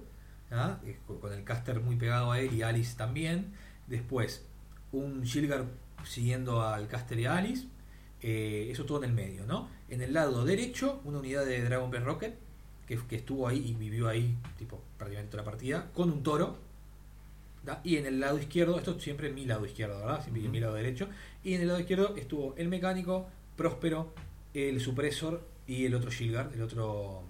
[0.52, 0.78] ¿ah?
[1.20, 3.52] Con el caster muy pegado a él y Alice también.
[3.86, 4.44] Después,
[4.92, 5.66] un Shilgar
[6.04, 7.66] siguiendo al caster Alice.
[8.20, 9.68] Eh, eso todo en el medio, ¿no?
[9.88, 12.34] En el lado derecho, una unidad de Dragon Breath Rocket
[12.86, 16.56] que, que estuvo ahí y vivió ahí, tipo, prácticamente toda la partida, con un toro.
[17.64, 17.80] ¿da?
[17.82, 20.22] Y en el lado izquierdo, esto siempre en mi lado izquierdo, ¿verdad?
[20.22, 21.08] Siempre en mi lado derecho.
[21.42, 24.12] Y en el lado izquierdo estuvo el mecánico, Próspero,
[24.54, 27.24] el supresor y el otro Shilgard, el otro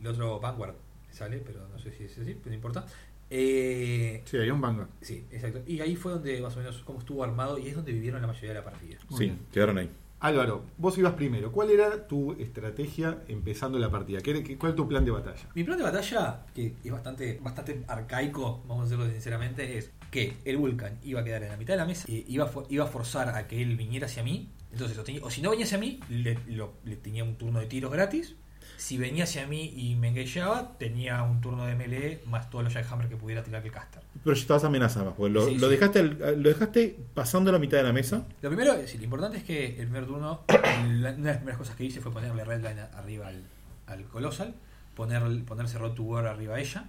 [0.00, 0.74] el otro Vanguard
[1.10, 2.86] sale, pero no sé si es así, pero no importa.
[3.30, 4.88] Eh, Sí, hay un Vanguard.
[5.00, 5.60] sí, exacto.
[5.66, 8.26] Y ahí fue donde más o menos cómo estuvo armado y es donde vivieron la
[8.26, 8.98] mayoría de la partida.
[9.10, 9.38] Muy sí, bien.
[9.52, 9.90] quedaron ahí.
[10.20, 11.52] Álvaro, vos ibas primero.
[11.52, 14.20] ¿Cuál era tu estrategia empezando la partida?
[14.20, 15.48] ¿Qué era- qué- ¿Cuál es tu plan de batalla?
[15.54, 20.32] Mi plan de batalla, que es bastante, bastante arcaico, vamos a decirlo sinceramente, es que
[20.44, 22.88] el Vulcan iba a quedar en la mitad de la mesa, eh, iba, iba a
[22.88, 25.78] forzar a que él viniera hacia mí, entonces o, tenía- o si no venía hacia
[25.78, 28.34] mí, le, lo- le tenía un turno de tiros gratis,
[28.78, 32.72] si venía hacia mí y me engageaba, tenía un turno de melee más todos los
[32.72, 34.00] Jackhammer que pudiera tirar el caster.
[34.22, 35.72] Pero ya estabas amenazado, porque lo, Sí, lo sí.
[35.74, 38.24] dejaste lo dejaste pasando la mitad de la mesa.
[38.40, 41.58] Lo primero, sí, lo importante es que el primer turno, la- una de las primeras
[41.58, 43.42] cosas que hice fue ponerle Redline arriba al,
[43.88, 44.54] al Colossal,
[44.94, 46.84] poner, ponerse Road to War arriba a ella,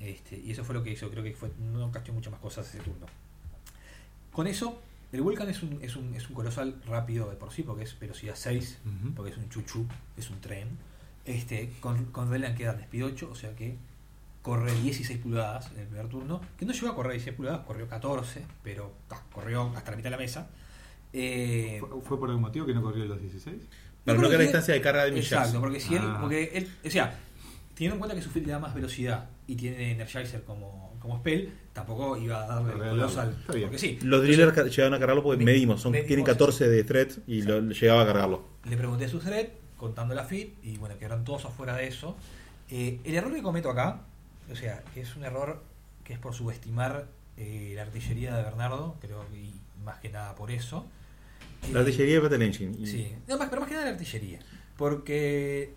[0.00, 1.08] este, y eso fue lo que hizo.
[1.08, 3.06] Creo que fue, no casteó muchas más cosas ese turno.
[4.32, 4.80] Con eso,
[5.12, 7.98] el Vulcan es un, es un, es un Colossal rápido de por sí, porque es
[7.98, 9.14] velocidad 6, Ujú.
[9.14, 10.68] porque es un chuchu, es un tren.
[11.28, 13.76] Este, con, con Redline queda en speed 8, o sea que
[14.42, 17.86] corre 16 pulgadas en el primer turno, que no llegó a correr 16 pulgadas, corrió
[17.86, 18.92] 14, pero
[19.32, 20.48] corrió hasta la mitad de la mesa.
[21.12, 23.56] Eh, ¿Fue, fue por algún motivo que no corrió los 16?
[24.04, 25.32] Para creo no que la que- distancia de carga de millas.
[25.32, 26.18] Exacto, porque si él, Ah.
[26.20, 27.18] porque él, o sea,
[27.74, 31.18] teniendo en cuenta que su field le da más velocidad y tiene Energizer como, como
[31.18, 33.36] spell, tampoco iba a darle colosal.
[33.46, 33.98] Porque sí.
[34.02, 36.32] Los drillers llegaron a cargarlo porque Me- medimos, son, medimos tienen eso.
[36.32, 38.44] 14 de threat y lo, llegaba a cargarlo.
[38.64, 42.14] Le pregunté a su thread, contando la feed, y bueno, quedaron todos afuera de eso.
[42.70, 44.02] Eh, el error que cometo acá,
[44.52, 45.62] o sea, que es un error
[46.04, 47.06] que es por subestimar
[47.38, 49.50] eh, la artillería de Bernardo, creo que
[49.84, 50.86] más que nada por eso.
[51.72, 52.76] La artillería de Battle Engine.
[52.78, 54.40] y- Sí, no, más, pero más que nada la artillería.
[54.76, 55.74] Porque,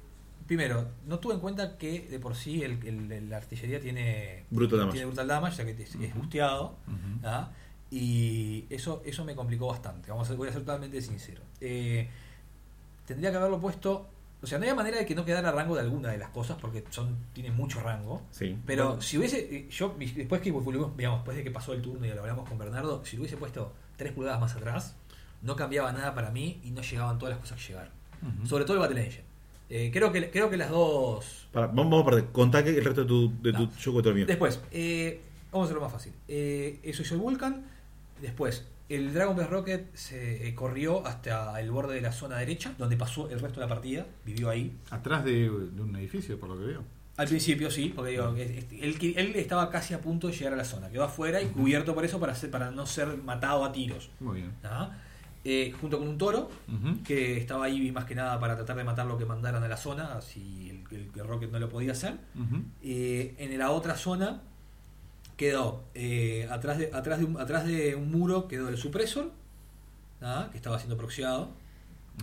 [0.47, 4.79] primero, no tuve en cuenta que de por sí el, el- la artillería tiene Brutal
[4.79, 4.91] damage.
[4.93, 6.75] tiene brutal damage, ya que es, es busteado.
[7.23, 7.49] ¿ah?
[7.89, 10.09] Y eso, eso me complicó bastante.
[10.11, 11.41] Vamos a, voy a ser totalmente sincero.
[11.59, 12.07] Eh,
[13.05, 14.07] tendría que haberlo puesto.
[14.43, 16.57] O sea, no había manera de que no quedara rango de alguna de las cosas
[16.59, 18.23] porque son tienen mucho rango.
[18.31, 18.57] Sí.
[18.65, 21.81] Pero Bueno, si hubiese, eh, yo después que volvimos, digamos, después de que pasó el
[21.81, 24.95] turno y lo hablamos con Bernardo, si lo hubiese puesto 3 pulgadas más atrás,
[25.43, 27.91] no cambiaba nada para mí y no llegaban todas las cosas que llegaron.
[28.47, 29.23] Sobre todo el Battle Engine.
[29.69, 31.47] Eh, creo que creo que las dos.
[31.53, 32.25] para- vamos, a partir.
[32.31, 33.71] Contá que el resto de tu, de tu No.
[33.77, 34.25] yo el mío.
[34.25, 36.13] Después, eh, vamos a hacerlo más fácil.
[36.27, 37.63] Eh, eso hizo el Vulcan.
[38.21, 42.73] Después, el Dragon Ball Rocket se eh, corrió hasta el borde de la zona derecha,
[42.77, 44.05] donde pasó el resto de la partida.
[44.25, 44.77] Vivió ahí.
[44.89, 46.83] Atrás de, de un edificio, por lo que veo.
[47.17, 48.65] Al principio sí, porque digo, es- es-
[49.01, 50.89] él, él estaba casi a punto de llegar a la zona.
[50.89, 54.09] Quedó afuera y cubierto por eso para, ser- para no ser matado a tiros.
[54.19, 54.51] Muy bien.
[54.63, 54.91] ¿ah?
[55.43, 56.49] Eh, junto con un toro
[57.03, 59.77] que estaba ahí más que nada para tratar de matar lo que mandaran a la
[59.77, 62.13] zona, si el, el- el Rocket no lo podía hacer.
[62.81, 64.41] Eh, en la otra zona
[65.41, 69.31] quedó eh, atrás, de, atrás, de un, atrás de un muro quedó el supresor,
[70.21, 70.49] ¿ah?
[70.51, 71.49] que estaba siendo proxiado.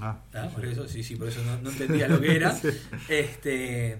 [0.00, 0.48] Ah, ¿ah?
[0.54, 2.56] Por eso, sí, sí, por eso no, no entendía lo que era.
[3.08, 3.98] este,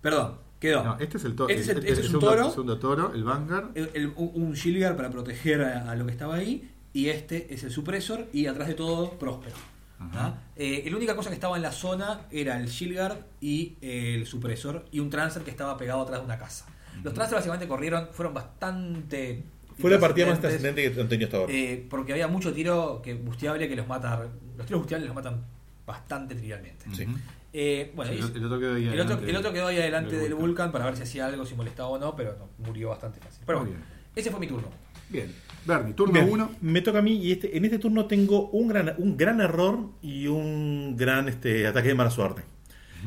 [0.00, 1.50] perdón, quedó No, este es el toro.
[1.50, 2.50] Este es el- este es un segundo, toro.
[2.50, 3.76] segundo toro, el Vanguard.
[3.76, 6.70] el- el- un Shilgar para proteger a, a lo que estaba ahí.
[6.94, 8.28] Y este es el supresor.
[8.32, 9.56] Y atrás de todo, Próspero.
[10.00, 10.38] ¿ah?
[10.56, 14.86] Eh, la única cosa que estaba en la zona era el Shilgard y el supresor.
[14.90, 16.64] Y un transfer que estaba pegado atrás de una casa.
[17.02, 19.42] Los transfers básicamente corrieron, fueron bastante.
[19.78, 21.52] Fue la partida más trascendente que han tenido hasta ahora.
[21.52, 24.26] eh, porque había mucho tiro que busteable que los mata.
[24.56, 25.44] Los tiros busteables los matan
[25.86, 26.84] bastante trivialmente.
[26.92, 27.06] Sí.
[27.52, 29.76] Eh, bueno, Sí, el, el otro quedó ahí el otro, adelante el otro quedó ahí
[29.78, 30.48] adelante del Vulcan.
[30.48, 33.42] Vulcan para ver si hacía algo, si molestaba o no, pero no, murió bastante fácil.
[33.46, 34.12] Pero Muy bueno, bien.
[34.16, 34.68] ese fue mi turno.
[35.08, 35.32] Bien.
[35.64, 36.50] Bernie, turno Bien, 1.
[36.60, 39.78] Me toca a mí y este, en este turno tengo un gran, un gran error
[40.02, 42.42] y un gran este, ataque de mala suerte.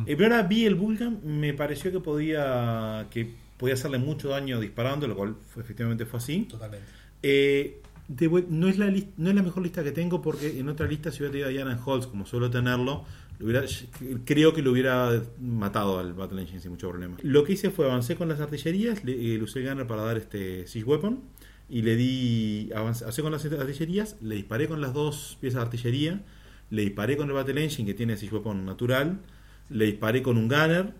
[0.07, 5.07] El primero vi el Vulcan, me pareció que podía que podía hacerle mucho daño disparando,
[5.07, 6.41] lo cual fue- efectivamente fue así.
[6.49, 6.85] Totalmente.
[7.23, 10.67] Eh, de no, es la lis- no es la mejor lista que tengo porque en
[10.67, 13.05] otra lista, si hubiera tenido a Diana Holtz, como suelo tenerlo,
[13.39, 13.63] lo hubiera-
[14.25, 17.15] creo que lo hubiera matado al Battle Engine sin mucho problema.
[17.23, 20.17] Lo que hice fue avancé con las artillerías, le, eh, usé el Gunner para dar
[20.17, 21.19] este Siege Weapon.
[21.73, 22.69] y le di.
[22.75, 26.21] Avancé, avancé con las artillerías, le disparé con las dos piezas de artillería,
[26.69, 29.19] le disparé con el Battle Engine que tiene Siege Weapon natural,
[29.69, 30.93] le disparé con un Gunner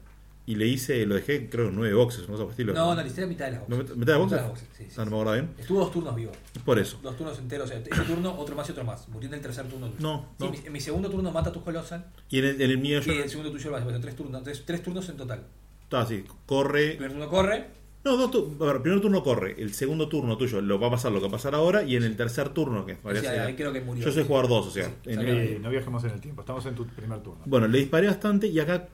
[0.52, 2.74] y le hice, lo dejé, creo, nueve boxes, una cosa por estilo.
[2.74, 3.96] No, no, le hiciste la mitad de las ¿No, boxes.
[3.98, 4.48] ¿Mitad de boxes?
[4.48, 5.10] boxes, sí, sí, Ah, no sí.
[5.10, 5.50] me acuerdo bien.
[5.58, 6.32] Estuvo dos turnos vivo.
[6.66, 7.00] Por eso.
[7.02, 7.66] Dos turnos enteros.
[7.70, 9.08] o sea, ese turno, otro más y otro más.
[9.10, 9.88] Murió en el tercer turno.
[9.88, 10.02] tuyo.
[10.02, 10.52] No, Sí, no.
[10.52, 12.06] mi- en mi segundo turno mata a tu Colossal.
[12.30, 13.14] Y en el, en el mío Y yo.
[13.14, 14.44] en el segundo tuyo lo vas a hacer tres turnos.
[14.44, 15.44] Tres, tres turnos en total.
[15.84, 16.92] Estaba así, corre.
[16.92, 17.82] El primer turno corre.
[18.04, 20.90] No, dos tu- a ver, primer turno corre, el segundo turno tuyo lo va a
[20.90, 23.22] pasar lo que va a pasar ahora y en el tercer turno, que O sea,
[23.22, 24.04] ser- ahí creo que murió.
[24.04, 25.34] yo soy jugador 2, o sea, Sí, en- sabía.
[25.44, 27.44] Eh, no viajemos en el tiempo, estamos en tu primer turno.
[27.46, 28.88] Bueno, le disparé bastante y acá,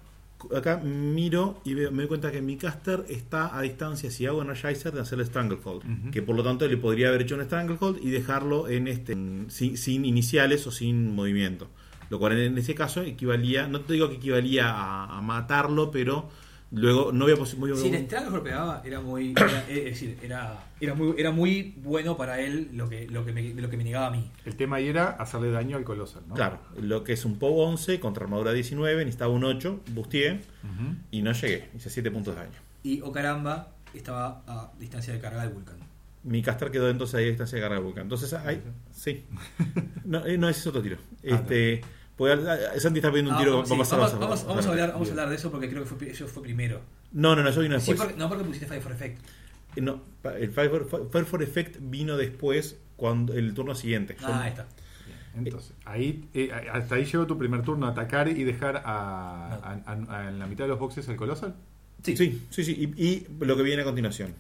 [0.56, 4.42] acá miro y veo- me doy cuenta que mi caster está a distancia, si hago
[4.42, 5.84] Energizer, de hacerle Stranglehold.
[5.84, 6.12] Ujú.
[6.12, 9.14] Que por lo tanto le podría haber hecho un Stranglehold y dejarlo en este
[9.50, 11.68] sin, sin iniciales o sin movimiento.
[12.10, 16.30] Lo cual en ese caso equivalía, no te digo que equivalía a, a matarlo, pero
[16.72, 17.78] luego no había posibilidad.
[17.78, 19.32] Si el Stranglehold pegaba, era muy.
[19.32, 23.32] Era, es decir, era, era, muy, era muy bueno para él lo que, lo, que
[23.32, 24.30] me, lo que me negaba a mí.
[24.46, 26.36] El tema ahí era hacerle daño al Colossal, ¿no?
[26.36, 30.42] Claro, lo que es un POW 11 contra armadura 19, necesitaba un 8, busteé
[31.12, 32.60] y no llegué, hice 7 puntos de daño.
[32.84, 35.78] Y o caramba, estaba a distancia de carga del Vulcan.
[36.24, 38.04] Mi caster quedó entonces ahí a distancia de carga de Vulcan.
[38.04, 39.26] Entonces, ahí, sí.
[40.04, 40.98] No, eh, no, ese es otro tiro.
[41.22, 41.82] Este,
[42.18, 43.52] porque, Santi está pidiendo un Ah, tiro.
[43.52, 45.20] vamos, sí, vamos a vamos- pasar- vamos- vamos a hablar, vamos a Bien.
[45.20, 46.82] hablar de eso porque creo que fue, eso fue primero.
[47.12, 48.08] No, no, no, eso vino Sí, después.
[48.10, 49.20] porque- no porque pusiste Fire for Effect.
[49.76, 50.02] Eh, no,
[50.38, 54.18] el Fire for, Fire for Effect vino después, cuando el turno siguiente.
[54.20, 54.66] Yo- Ah, ahí está.
[55.36, 60.16] Entonces, ahí, eh, hasta ahí llegó tu primer turno, atacar y dejar a, a- a-
[60.18, 61.56] a- en la mitad de los boxes al Colossal.
[62.04, 62.16] Sí.
[62.16, 62.94] Sí, sí, sí.
[62.96, 64.34] Y, y lo que viene a continuación.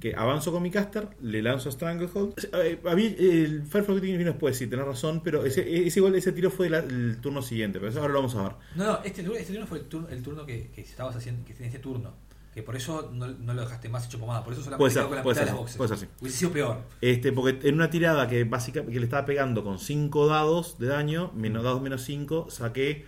[0.00, 2.34] Que avanzo con mi caster, le lanzo Stranglehold.
[2.54, 6.00] Eh, a mí, el Fire for Effect vino después, sí, tenés razón, pero ese, ese
[6.00, 8.52] igual ese tiro fue la- el turno siguiente, pero eso ahora lo vamos a ver.
[8.74, 11.44] No, no, este, turno- este turno fue el turno, el turno que, que estabas haciendo,
[11.44, 12.14] que tenía este turno.
[12.52, 14.44] Que por eso no, no lo dejaste más hecho pomada.
[14.44, 15.76] Por eso solamente Puede ser, con la puede mitad de las boxes.
[15.76, 16.06] puede ser, sí.
[16.20, 16.82] Hubiese sido peor.
[17.00, 20.86] Este, porque en una tirada que básicamente que le estaba pegando con 5 dados de
[20.86, 23.06] daño, menos dados menos 5, saqué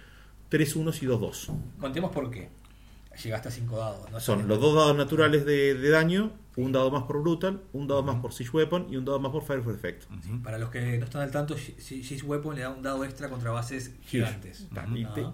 [0.49, 1.51] 3 unos y 2 2.
[1.79, 2.49] Contemos por qué.
[3.23, 4.11] Llegaste a 5 dados.
[4.11, 4.21] ¿no?
[4.21, 8.03] Son los dos dados naturales de, de daño, un dado más por Brutal, un dado
[8.03, 10.05] más por Siege Weapon y un dado más por Fire for Effect.
[10.11, 10.43] Ujú.
[10.43, 13.51] Para los que no están al tanto, Jace Weapon le da un dado extra contra
[13.51, 14.67] bases gigantes.
[14.71, 14.97] Ujú.
[14.97, 15.27] Y, te-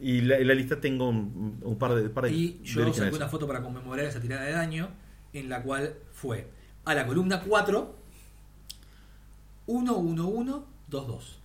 [0.00, 3.14] y la, en la lista tengo un, un par de, par de Y yo saqué
[3.16, 4.88] una foto para conmemorar esa tirada de daño,
[5.32, 6.48] en la cual fue
[6.84, 7.96] a la columna 4,
[9.66, 11.38] 1, 1, 1, 2, 2.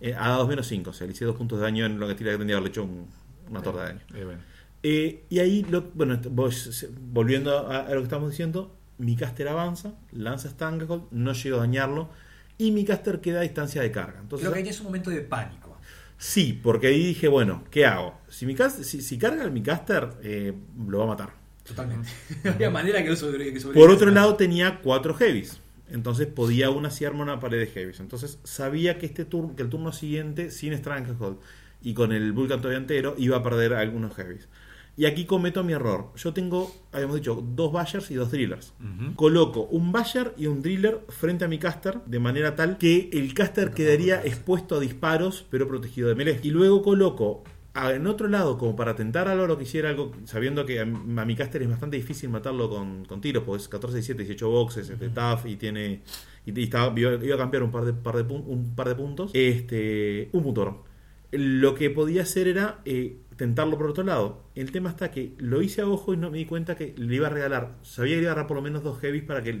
[0.00, 2.06] Eh, a dados menos 5, o sea, le hice 2 puntos de daño en lo
[2.06, 3.08] que tendría que tendría que haberle hecho un-
[3.50, 4.00] una torta de daño.
[4.14, 4.40] Eh, bueno.
[4.86, 9.48] Eh, y ahí, lo, bueno, vos, volviendo a, a lo que estamos diciendo, mi caster
[9.48, 12.10] avanza, lanza Stranglehold, no llego a dañarlo,
[12.58, 14.20] y mi caster queda a distancia de carga.
[14.20, 15.76] Entonces, Creo que ahí es un momento de pánico.
[16.18, 18.20] sí, porque ahí dije, bueno, ¿qué hago?
[18.28, 20.52] Si, mi cas- si, si carga mi caster, eh,
[20.88, 21.30] lo va a matar.
[21.64, 22.08] Totalmente.
[22.44, 23.72] No había manera que no sobre, que sobreviviera.
[23.72, 25.60] Por otro lado, tenía cuatro heavies.
[25.90, 28.00] Entonces podía aún así armar una pared de heavies.
[28.00, 31.38] Entonces sabía que este turno, que el turno siguiente, sin Stranglehold
[31.82, 34.48] y con el Vulcan todavía entero, iba a perder algunos heavies.
[34.96, 36.12] Y aquí cometo mi error.
[36.16, 38.74] Yo tengo, habíamos dicho, dos Bashers y dos Drillers.
[39.16, 43.34] Coloco un Basher y un Driller frente a mi caster de manera tal que el
[43.34, 46.38] caster quedaría expuesto a disparos pero protegido de melee.
[46.44, 47.42] Y luego coloco
[47.74, 51.34] en otro lado como para tentar a lo que hiciera algo, sabiendo que a, mi-
[51.34, 55.08] caster es bastante difícil matarlo con, con tiros, porque es 14, 17, 18 boxes, este,
[55.08, 56.02] tough y tiene...
[56.46, 58.94] Y, y estaba- iba, iba a cambiar un par de, par de, un par de
[58.94, 59.32] puntos.
[59.34, 60.84] Este, un oro.
[61.32, 64.44] Lo que podía hacer era eh, tentarlo por otro lado.
[64.54, 67.14] El tema está que lo hice a ojo y no me di cuenta que le
[67.14, 67.76] iba a regalar.
[67.82, 69.58] Sabía que le iba a regalar por lo menos dos heavies para que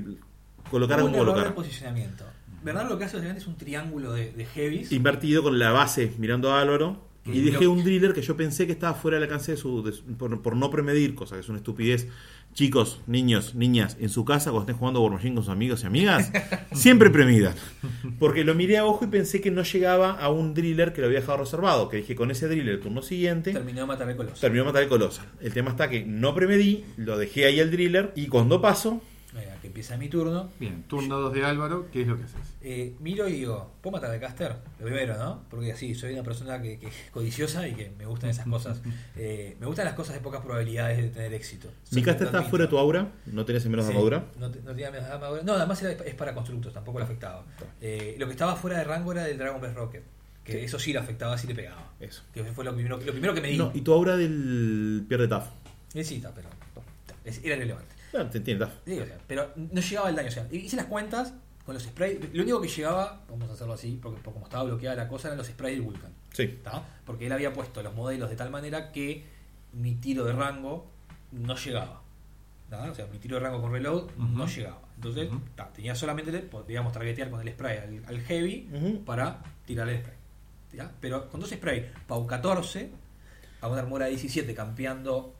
[0.70, 1.54] colocara un como colocara.
[1.54, 2.24] posicionamiento.
[2.62, 4.90] Bernardo lo que hace básicamente es un triángulo de, de heavies.
[4.92, 7.02] Invertido con la base mirando a Álvaro.
[7.26, 9.56] Y Y dejé lo- un driller que yo pensé que estaba fuera del alcance de
[9.56, 9.82] su.
[9.82, 12.08] de por, por no premedir, cosa que es una estupidez.
[12.54, 15.86] Chicos, niños, niñas, en su casa, cuando estén jugando War Machine con sus amigos y
[15.86, 16.30] amigas,
[16.72, 17.54] siempre premidan.
[18.20, 21.08] Porque lo miré a ojo y pensé que no llegaba a un driller que lo
[21.08, 21.88] había dejado reservado.
[21.88, 24.36] Que dije, con ese driller, el turno siguiente, Terminó de matar el coloso.
[24.40, 25.26] terminó de matar el Colosal.
[25.40, 29.02] El tema está que no premedí, lo dejé ahí al driller y cuando paso,
[29.74, 30.50] empieza mi turno.
[30.60, 32.54] Bien, turno 2 de Álvaro, ¿qué es lo que haces?
[32.62, 34.54] Eh, miro y digo, ¿puedo matar al caster?
[34.78, 35.42] Lo primero, ¿no?
[35.50, 38.80] Porque así, soy una persona que, que es codiciosa y que me gustan esas cosas.
[39.16, 41.68] Eh, me gustan las cosas de pocas probabilidades de tener éxito.
[41.92, 44.24] mi caster lo está fuera de tu aura, no tenés en menos Sí, armadura.
[44.38, 45.42] No, te- no tenía menos armadura.
[45.42, 47.44] No, además era- es para constructos, tampoco le afectaba.
[47.80, 50.02] Eh, lo que estaba fuera de rango era del Dragon Best Rocket.
[50.44, 50.58] Que Sí.
[50.60, 51.92] eso sí le afectaba, sí le pegaba.
[52.00, 52.22] Eso.
[52.32, 53.56] Que fue lo primero, lo primero que me di.
[53.56, 55.48] No, y tu aura del pierde taf.
[55.94, 56.48] Necesita, pero
[57.24, 57.93] es- era relevante.
[58.14, 58.74] Claro, te entiende, taf.
[58.86, 60.28] Sí, o sea, pero no llegaba el daño.
[60.28, 61.34] O sea, hice las cuentas
[61.66, 62.32] con los sprays.
[62.32, 65.26] Lo único que llegaba, vamos a hacerlo así, porque, porque como estaba bloqueada la cosa,
[65.26, 66.12] eran los sprays del Vulcan.
[66.32, 66.60] Sí.
[66.62, 66.86] ¿tá?
[67.04, 69.24] Porque él había puesto los modelos de tal manera que
[69.72, 70.86] mi tiro de rango
[71.32, 72.02] no llegaba.
[72.70, 72.88] ¿tá?
[72.88, 74.78] O sea, mi tiro de rango con reload no llegaba.
[74.94, 75.28] Entonces,
[75.74, 80.16] tenía solamente, podíamos targetear con el spray al, al heavy para tirar el spray.
[81.00, 82.90] Pero con dos spray, Pau 14,
[83.60, 85.33] a una armadura 17, campeando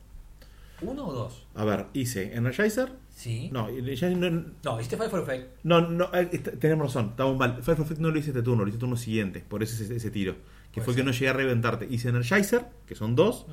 [0.85, 1.47] uno o dos.
[1.55, 2.92] A ver, hice Energizer.
[3.11, 3.49] Sí.
[3.53, 5.59] No, no, No, hiciste Fire for Effect.
[5.62, 7.62] no, no, eh, tenemos razón, estamos mal.
[7.62, 9.94] Fire for Effect no lo hice este turno, lo hice turno siguiente, por eso ese,
[9.94, 10.35] ese tiro.
[10.73, 11.87] Que Puede fue que no llegué a reventarte.
[11.88, 13.47] Hice Energizer, que son dos,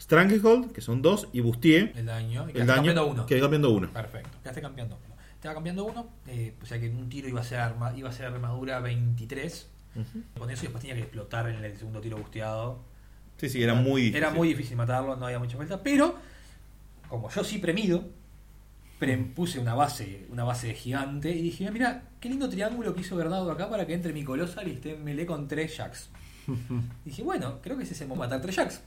[0.00, 2.42] Stranglehold, que son dos, y busteé El daño.
[2.46, 3.26] Y el quedaste daño, campeando uno.
[3.26, 3.92] quedé cambiando uno.
[3.92, 5.14] Perfecto, quedaste campeando uno.
[5.34, 8.08] Estaba cambiando uno, eh, o sea que en un tiro iba a ser arma, iba
[8.08, 9.70] a ser armadura 23.
[9.94, 10.22] Ujú.
[10.38, 12.82] Con eso y después tenía que explotar en el segundo tiro busteado.
[13.36, 14.16] Sí, sí, era muy difícil.
[14.16, 15.80] Era muy difícil matarlo, no había mucha vuelta.
[15.82, 16.16] Pero,
[17.14, 18.04] como yo sí premido,
[18.98, 23.00] pre- puse una base, una base de gigante y dije, mira, qué lindo triángulo que
[23.00, 26.10] hizo Bernardo acá para que entre mi colosal y esté en melee con tres jacks.
[27.04, 28.82] Y dije, bueno, creo que ese es el matar tres jacks.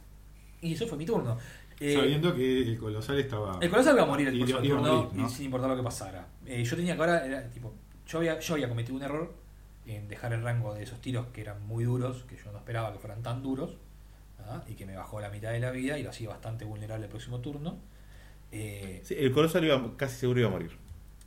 [0.61, 1.37] Y eso fue mi turno.
[1.79, 3.59] Eh, Sabiendo que el colosal estaba.
[3.61, 5.27] el colosal iba a morir el iba a turno morir, ¿no?
[5.27, 6.27] y sin importar lo que pasara.
[6.45, 7.71] Eh, yo tenía que ahora, era, tipo,
[8.07, 9.33] yo había, yo había cometido un error
[9.85, 12.91] en dejar el rango de esos tiros que eran muy duros, que yo no esperaba
[12.93, 13.77] que fueran tan duros,
[14.39, 14.63] ¿ah?
[14.67, 17.09] y que me bajó la mitad de la vida y lo hacía bastante vulnerable el
[17.11, 17.77] próximo turno.
[18.51, 20.71] Eh, Sí, el Colosal iba, casi seguro iba a morir.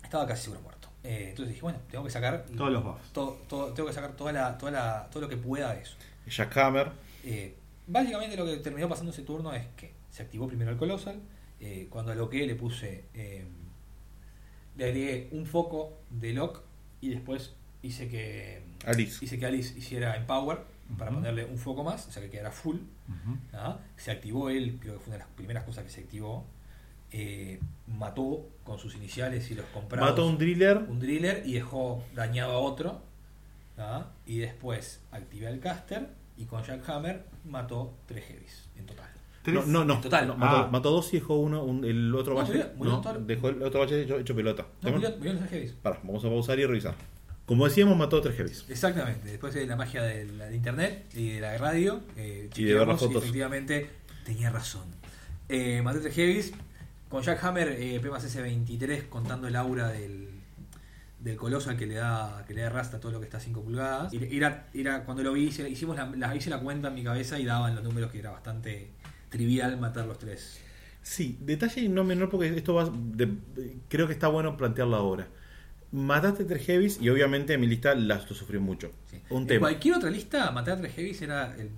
[0.02, 0.88] estaba casi seguro muerto.
[1.04, 3.12] Eh, entonces dije, bueno, tengo que sacar Todos los buffs.
[3.12, 5.96] todo, todo- tengo que sacar toda la, toda la, todo lo que pueda de eso.
[6.26, 6.92] Jackhammer.
[7.24, 7.54] Eh,
[7.86, 11.20] básicamente lo que terminó pasando ese turno es que se activó primero el Colossal.
[11.62, 13.04] eh, cuando aloqué le puse.
[13.14, 13.44] eh,
[14.76, 16.62] le agregué un foco de lock
[17.02, 17.52] y después
[17.82, 18.62] hice que.
[18.86, 19.22] Alice.
[19.24, 20.60] Hice que Alice hiciera Empower
[20.98, 21.20] para Ujú.
[21.20, 22.76] ponerle un foco más, o sea que quedara full.
[23.52, 23.78] ¿ah?
[23.96, 26.44] Se activó él, creo que fue una de las primeras cosas que se activó.
[27.12, 30.78] Eh, mató con sus iniciales y los comprados Mató a un driller.
[30.88, 33.02] un driller y dejó dañado a otro.
[33.78, 34.06] ¿ah?
[34.26, 39.06] Y después activé el caster y con Jackhammer mató tres heavies en total.
[39.42, 39.54] Tres.
[39.54, 39.94] No, no, no.
[39.94, 40.26] En total.
[40.28, 40.68] no, mató, Ah.
[40.70, 41.64] mató dos y dejó uno.
[41.64, 42.52] un- el otro No, valle.
[42.76, 44.62] murió, murió dejó el otro valle hecho, hecho pelota.
[44.82, 44.98] No, ¿Tema?
[44.98, 45.72] murió, murió los tres heavies.
[45.82, 46.94] Pará, vamos a pausar y revisar.
[47.46, 48.64] Como decíamos, mató tres heavies.
[48.68, 49.28] Exactamente.
[49.28, 52.74] Después de la magia de la- de internet y de la radio, eh, Y de
[52.74, 53.22] ver las chequeamos y fotos.
[53.24, 53.90] efectivamente
[54.24, 54.84] tenía razón.
[55.48, 56.52] Eh, maté tres heavies.
[57.10, 60.30] Con Jackhammer, eh, P más S23 contando el aura del,
[61.18, 63.40] del coloso al que le da que le da rasta todo lo que está a
[63.40, 64.12] 5 pulgadas.
[64.14, 67.38] Era, era, cuando lo vi, hice- hicimos la, la- hice la cuenta en mi cabeza
[67.38, 68.90] y daban los números que era bastante
[69.28, 70.60] trivial matar los tres.
[71.02, 72.90] Sí, detalle no menor porque esto va.
[72.94, 73.36] de-
[73.88, 75.26] creo que está bueno plantearlo ahora.
[75.92, 78.92] Mataste tres heavies y obviamente en mi lista las lo sufrí mucho.
[79.10, 79.20] Sí.
[79.30, 79.60] Un en tema.
[79.60, 81.70] cualquier otra lista, matar tres heavies era el,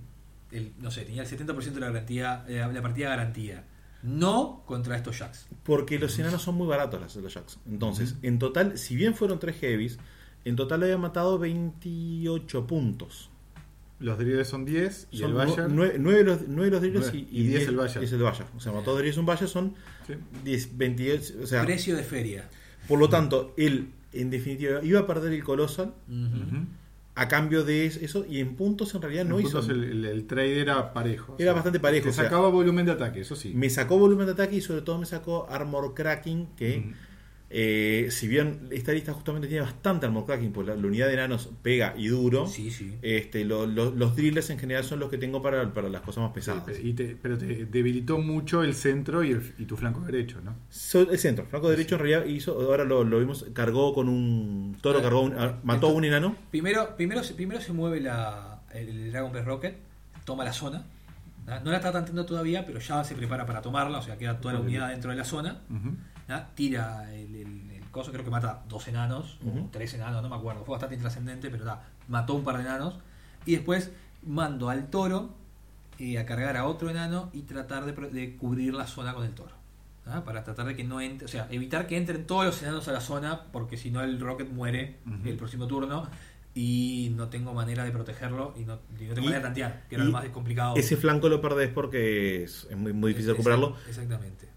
[0.51, 3.63] el- no sé, tenía el 70% de la garantía, eh, la partida garantía.
[4.03, 5.47] No contra estos jacks.
[5.63, 7.57] Porque los enanos son muy baratos las- los Jacks.
[7.65, 9.97] Entonces, en total, si bien fueron tres heavies,
[10.45, 13.29] en total había matado 28 puntos.
[13.99, 15.75] Los drillers son 10 y Son el Bayern.
[15.75, 18.03] 9, los, nueve los drillers Nueve, y, y 10 diez el Bayern.
[18.03, 18.47] es el Bayern.
[18.57, 20.13] O sea, mató dos drillers y un Bayern son Sí.
[20.43, 21.33] 10, 28.
[21.41, 22.49] O sea, Precio de feria.
[22.89, 26.65] por lo tanto, él, en definitiva, iba a perder el Colossal Ujú.
[27.15, 29.59] A cambio de eso y en puntos en realidad no En hizo.
[29.59, 31.35] puntos el, el- el trade era parejo.
[31.37, 33.53] Era bastante parejo, o sea, sacaba volumen de ataque, eso sí.
[33.55, 36.93] Me sacó volumen de ataque y sobre todo me sacó armor cracking que.
[37.55, 41.13] Eh, si bien esta lista justamente tiene bastante armor cracking porque la, la unidad de
[41.13, 42.95] enanos pega y duro Sí, sí.
[43.03, 46.23] este lo- lo- los drillers en general son los que tengo para, para las cosas
[46.23, 49.77] más pesadas Sí, y te- pero te debilitó mucho el centro y, el- y tu
[49.77, 50.55] flanco derecho, ¿no?
[50.71, 54.75] So- el centro flanco derecho en realidad hizo ahora lo, lo vimos cargó con un
[54.81, 58.61] toro cargó un- ah, mató a un enano Primero, primero, se- primero se mueve la,
[58.73, 59.75] el, el Dragon Breath Rocket,
[60.25, 60.85] toma la zona.
[61.45, 64.53] No la está tanteando todavía, pero ya se prepara para tomarla, o sea, queda toda
[64.53, 65.59] la unidad dentro de la zona.
[66.55, 70.35] Tira el, el- el coso, creo que mata dos enanos, o tres enanos, no me
[70.35, 70.63] acuerdo.
[70.65, 72.95] Fue bastante intrascendente, pero da, mató un par de enanos.
[73.45, 73.91] Y después
[74.25, 75.29] mando al toro
[75.99, 79.33] eh, a cargar a otro enano y tratar de, de cubrir la zona con el
[79.33, 79.51] toro.
[80.25, 82.91] Para tratar de que no entre, o sea, evitar que entren todos los enanos a
[82.91, 86.07] la zona, porque si no el Rocket muere el próximo turno.
[86.55, 89.83] Y no tengo manera de protegerlo y no, y no tengo Y- manera de tantear,
[89.89, 90.75] que era lo más complicado.
[90.75, 94.49] ese flanco lo perdés porque es, es muy, muy difícil recuperarlo Exact- Exactamente.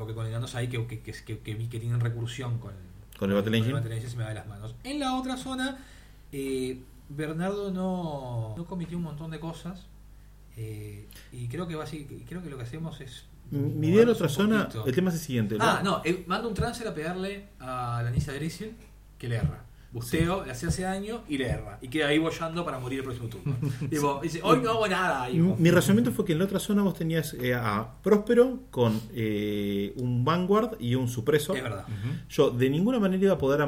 [0.00, 2.72] Porque con enanos hay que, que, que, que, vi que tienen recursión con,
[3.18, 4.08] Con el Battle Engine.
[4.08, 4.74] Se me va de las manos.
[4.82, 5.78] En la otra zona,
[6.32, 6.80] eh,
[7.10, 9.86] Bernardo no, no cometió un montón de cosas.
[10.56, 13.24] eh, y creo que, basi- creo que lo que hacemos es.
[13.50, 16.54] mi idea en otra zona el tema es el siguiente Ah, no, eh, manda un
[16.54, 18.74] transfer a pegarle a la Nisa de Grisil
[19.18, 19.64] que le erra.
[19.92, 21.78] Busteo, le hace hace daño y le erra.
[21.82, 23.56] Y queda ahí bollando para morir el próximo turno.
[23.90, 25.28] Tipo, dice, hoy no hago nada.
[25.28, 25.56] hijo".
[25.58, 29.92] Mi razonamiento fue que en la otra zona vos tenías eh, a Próspero con eh,
[29.96, 31.54] un Vanguard y un Supreso.
[31.54, 31.86] Es verdad.
[31.88, 32.14] Ujú.
[32.28, 33.60] Yo de ninguna manera iba a poder...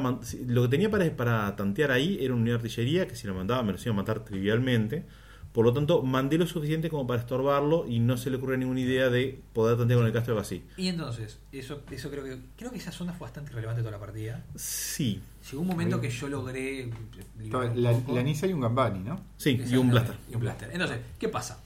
[0.47, 3.33] Lo que tenía para, para tantear ahí era una unidad de artillería que si lo
[3.33, 5.05] mandaba me los iba a matar trivialmente.
[5.53, 8.79] Por lo tanto, mandé lo suficiente como para estorbarlo y no se le ocurre ninguna
[8.79, 10.63] idea de poder tantear con el caster así.
[10.77, 13.99] Y entonces, eso, eso creo que creo que esa zona fue bastante relevante toda la
[13.99, 14.43] partida.
[14.55, 19.19] Sí, Llegó un momento que yo logré un La, Nisa y un Gambani, ¿no?
[19.37, 20.15] sí, y un blaster.
[20.31, 20.69] Y un blaster.
[20.71, 21.61] Entonces, ¿qué pasa?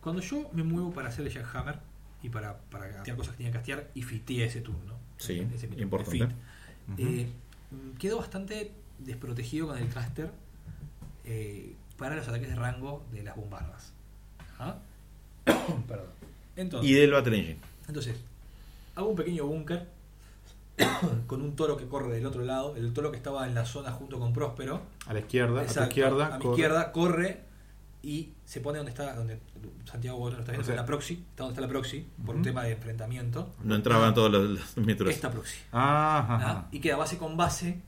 [0.00, 1.78] Cuando yo me muevo para hacer el Jackhammer
[2.22, 4.94] y para, para castear cosas que tenía que castear y fiteé ese turno.
[5.18, 6.26] Sí, ese importante.
[6.26, 7.28] fit, eh,
[7.98, 10.30] quedo bastante desprotegido con el caster
[11.24, 13.92] eh, para los ataques de rango de las bombardas.
[14.58, 14.76] ¿Ah?
[15.44, 16.06] Perdón.
[16.56, 17.58] Entonces, Y del Battle Engine.
[17.88, 18.16] entonces,
[18.94, 19.88] hago un pequeño búnker
[21.26, 23.92] con un toro que corre del otro lado, el toro que estaba en la zona
[23.92, 24.82] junto con Próspero.
[25.06, 26.26] A la izquierda, a tu izquierda.
[26.34, 26.54] a mi corre.
[26.54, 27.44] izquierda corre
[28.02, 29.40] y se pone donde está, donde
[29.84, 32.36] Santiago lo está viendo, O sea- en la proxy, está donde está la proxy, por
[32.36, 33.54] un tema de enfrentamiento.
[33.62, 35.14] No entraban todas las, las miniaturas.
[35.14, 35.56] Esta proxy.
[35.72, 36.50] Ah, ajá, ¿ah?
[36.50, 36.68] ajá.
[36.70, 37.80] Y queda base con base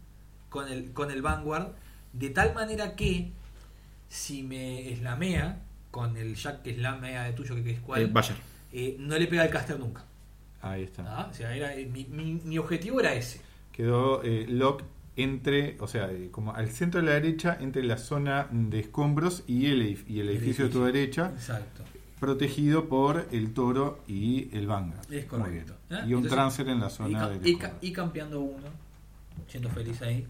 [0.48, 1.68] con el, con el Vanguard,
[2.12, 3.32] de tal manera que
[4.08, 8.12] si me slamea con el Jack que slamea de tuyo, que es cuál, Eh,
[8.72, 10.04] eh, no le pega al caster nunca.
[10.62, 11.04] Ahí está.
[11.06, 11.28] ¿ah?
[11.30, 13.40] O sea, era, eh, mi, mi- mi objetivo era ese.
[13.72, 14.82] Quedó eh, lock
[15.16, 19.44] entre, o sea, eh, como al centro de la derecha, entre la zona de escombros
[19.46, 21.84] y el, y el edificio de tu derecha, Exacto.
[22.20, 25.00] protegido por el toro y el Vanguard.
[25.12, 25.74] Es Muy correcto.
[25.88, 26.00] bien.
[26.00, 26.04] ¿eh?
[26.08, 27.08] Y un Entonces, transfer en la zona
[27.42, 27.78] y, escombro.
[27.80, 28.66] y campeando uno,
[29.48, 30.26] siendo feliz ahí.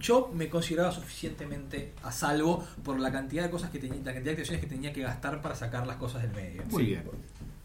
[0.00, 4.34] Yo me consideraba suficientemente a salvo por la cantidad de cosas que tenía, la cantidad
[4.34, 6.62] de acciones que tenía que gastar para sacar las cosas del medio.
[6.70, 7.02] Muy bien.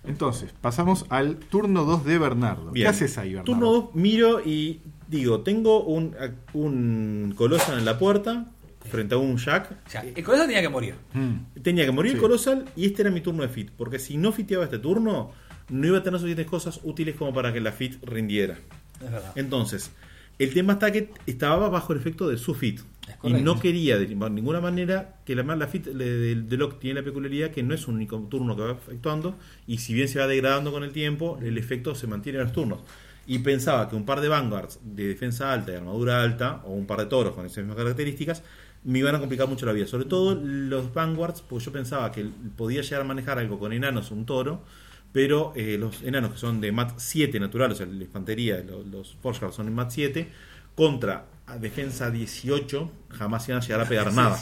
[0.05, 2.71] Entonces, pasamos al turno 2 de Bernardo.
[2.71, 2.85] Bien.
[2.85, 3.45] ¿Qué haces ahí, Bernardo?
[3.51, 6.15] Turno 2, miro y digo, tengo un,
[6.53, 8.45] un Colossal en la puerta
[8.89, 9.71] frente a un Jack.
[9.85, 10.95] O sea, el colegio tenía que morir.
[11.13, 11.61] Mm.
[11.61, 12.15] Tenía que morir Sí.
[12.17, 13.69] el Colossal y este era mi turno de fit.
[13.77, 15.31] Porque si no fiteaba este turno,
[15.69, 18.57] no iba a tener suficientes cosas útiles como para que la fit rindiera.
[19.03, 19.33] Es verdad.
[19.35, 19.91] Entonces,
[20.39, 22.81] el tema está que estaba bajo el efecto de su fit.
[23.23, 27.01] Y no quería de ninguna manera que la, la fit de, de- de Locke tiene
[27.01, 29.35] la peculiaridad que no es un único turno que va efectuando
[29.67, 32.53] y si bien se va degradando con el tiempo, el efecto se mantiene en los
[32.53, 32.79] turnos.
[33.27, 36.87] Y pensaba que un par de Vanguards de defensa alta y armadura alta, o un
[36.87, 38.43] par de toros con esas mismas características,
[38.83, 39.85] me iban a complicar mucho la vida.
[39.87, 42.25] Sobre todo los Vanguards, porque yo pensaba que
[42.55, 44.63] podía llegar a manejar algo con enanos, un toro,
[45.11, 48.85] pero eh, los enanos que son de MAT 7 natural, o sea, la infantería, los,
[48.87, 50.29] los Forge Guards son en MAT 7,
[50.75, 51.25] contra
[51.59, 54.35] defensa 18, jamás iban a llegar a pegar nada.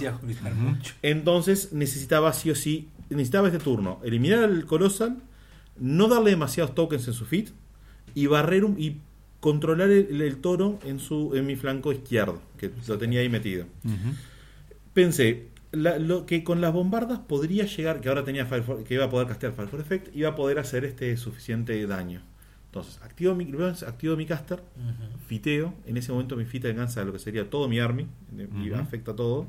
[1.02, 5.18] Entonces necesitaba sí o sí, necesitaba este turno, eliminar al Colossal,
[5.80, 7.50] no darle demasiados tokens en su fit
[8.14, 8.98] y barrer un- y
[9.40, 13.66] controlar el, el toro en su en mi flanco izquierdo, que lo tenía ahí metido.
[14.94, 15.48] Pensé
[15.78, 19.06] la- lo que con las bombardas podría llegar, que ahora tenía Fire for- que iba
[19.06, 22.22] a poder castear Fire for Effect, iba a poder hacer este suficiente daño.
[22.66, 23.50] Entonces, activo mi,
[23.88, 25.20] activo mi caster, Ujú.
[25.28, 25.74] fiteo.
[25.86, 28.08] En ese momento mi fita alcanza lo que sería todo mi army
[28.62, 28.76] y Ujú.
[28.82, 29.48] afecta todo.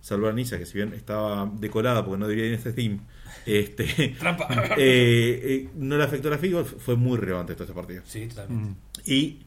[0.00, 3.00] Salvo a Nisa, que si bien estaba decolada porque no debería ir en este team,
[3.44, 3.84] este,
[4.18, 4.46] Trampa.
[4.76, 8.02] eh, eh, no le afectó la FIGO, fue muy relevante toda esta partida.
[8.04, 8.72] Sí, totalmente.
[8.72, 9.10] Ujú.
[9.10, 9.38] Y,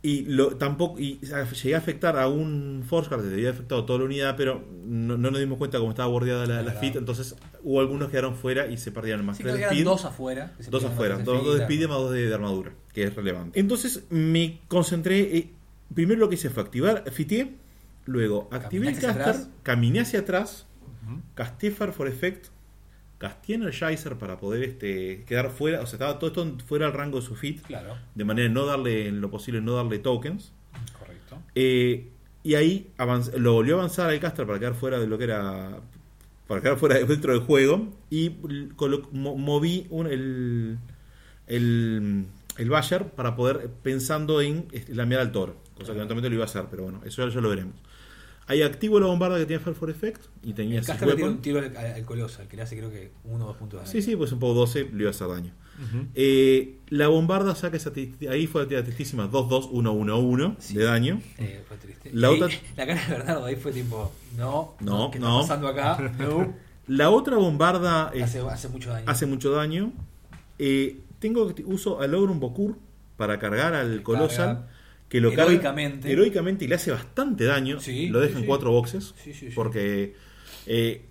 [0.00, 3.98] y lo, tampoco y llegué a afectar a un Force Guard que había afectado toda
[3.98, 7.34] la unidad, pero no, no nos dimos cuenta cómo estaba bordeada la, la fit, entonces
[7.64, 9.84] hubo algunos que quedaron fuera y se perdieron más Sí, tres speed.
[9.84, 10.54] dos afuera.
[10.56, 13.14] que se Dos afuera, dos, dos de speed, más dos de, de armadura, que es
[13.14, 13.58] relevante.
[13.58, 15.50] Entonces me concentré, eh,
[15.92, 17.56] primero lo que hice fue activar, fiteé,
[18.06, 20.66] luego activé el caster, caminé hacia atrás,
[21.06, 21.20] Ujú.
[21.34, 22.46] casté Fire for Effect,
[23.18, 27.20] casté Energizer para poder este, quedar fuera, o sea, estaba todo esto fuera del rango
[27.20, 30.52] de su fit, Claro, de manera de no darle, en lo posible, no darle tokens.
[30.98, 31.38] correcto.
[31.54, 32.08] Eh,
[32.44, 32.90] y ahí
[33.36, 35.80] lo volvió a avanzar al caster para quedar fuera de lo que era.
[36.46, 37.92] Para quedar fuera de- dentro del juego.
[38.10, 38.30] Y
[39.12, 40.78] moví un- el.
[41.46, 42.24] El.
[42.56, 43.68] El Bayer para poder.
[43.82, 45.56] Pensando en este, lamear al toro.
[45.74, 47.74] Cosa que eventualmente lo iba a hacer, pero bueno, eso ya, ya lo veremos.
[48.48, 50.22] Ahí activo la bombarda que tiene Fire for Effect.
[50.42, 51.28] Y tenía tira Weapon.
[51.28, 53.84] un tiro al, al Colossal, que le hace creo que uno o dos puntos de
[53.86, 53.92] daño.
[53.92, 55.52] Sí, sí, pues un poco 12 le iba a hacer daño.
[55.78, 56.06] Ujú.
[56.14, 57.92] Eh, la bombarda saca esa
[58.30, 60.74] ahí fue la tristísima 2-2-1-1-1 Sí.
[60.74, 61.20] de daño.
[61.38, 62.10] Eh, fue triste.
[62.12, 65.40] La otra- la cara de Bernardo ahí fue tipo, no, No, ¿qué no.
[65.42, 66.12] está pasando acá?
[66.18, 66.54] No.
[66.86, 69.04] La otra bombarda es- Hace, hace mucho daño.
[69.10, 69.92] hace mucho daño.
[70.58, 72.76] Eh, tengo que uso al Ogrum Bokur
[73.18, 74.46] para cargar al Colossal.
[74.56, 74.68] Carga
[75.08, 76.10] Que lo carga heroicamente.
[76.12, 77.80] heroicamente y le hace bastante daño.
[77.80, 79.14] Sí, lo deja sí, en cuatro boxes.
[79.22, 79.54] Sí, sí, sí.
[79.54, 80.14] Porque
[80.66, 81.02] eh,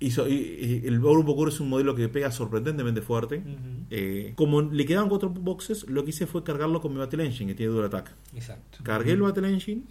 [0.00, 3.42] hizo, y- y el Ogrum Bokur es un modelo que pega sorprendentemente fuerte.
[3.90, 7.50] Eh, como le quedaban cuatro boxes, lo que hice fue cargarlo con mi Battle Engine,
[7.52, 8.12] que tiene duro ataque.
[8.34, 8.78] Exacto.
[8.82, 9.82] Cargué el Battle Engine,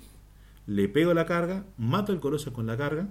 [0.65, 3.07] le pego la carga, mato al Colossal con la carga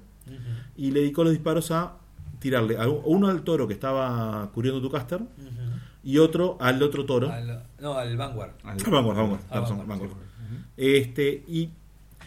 [0.77, 1.99] y le dedicó los disparos a
[2.41, 5.21] tirarle a uno al toro que estaba cubriendo tu caster.
[6.07, 7.31] Y otro al otro toro.
[7.31, 8.53] Al- no, al Vanguard.
[8.63, 9.17] Al- Vanguard,
[9.87, 10.11] Vanguard.
[10.77, 11.71] Este, y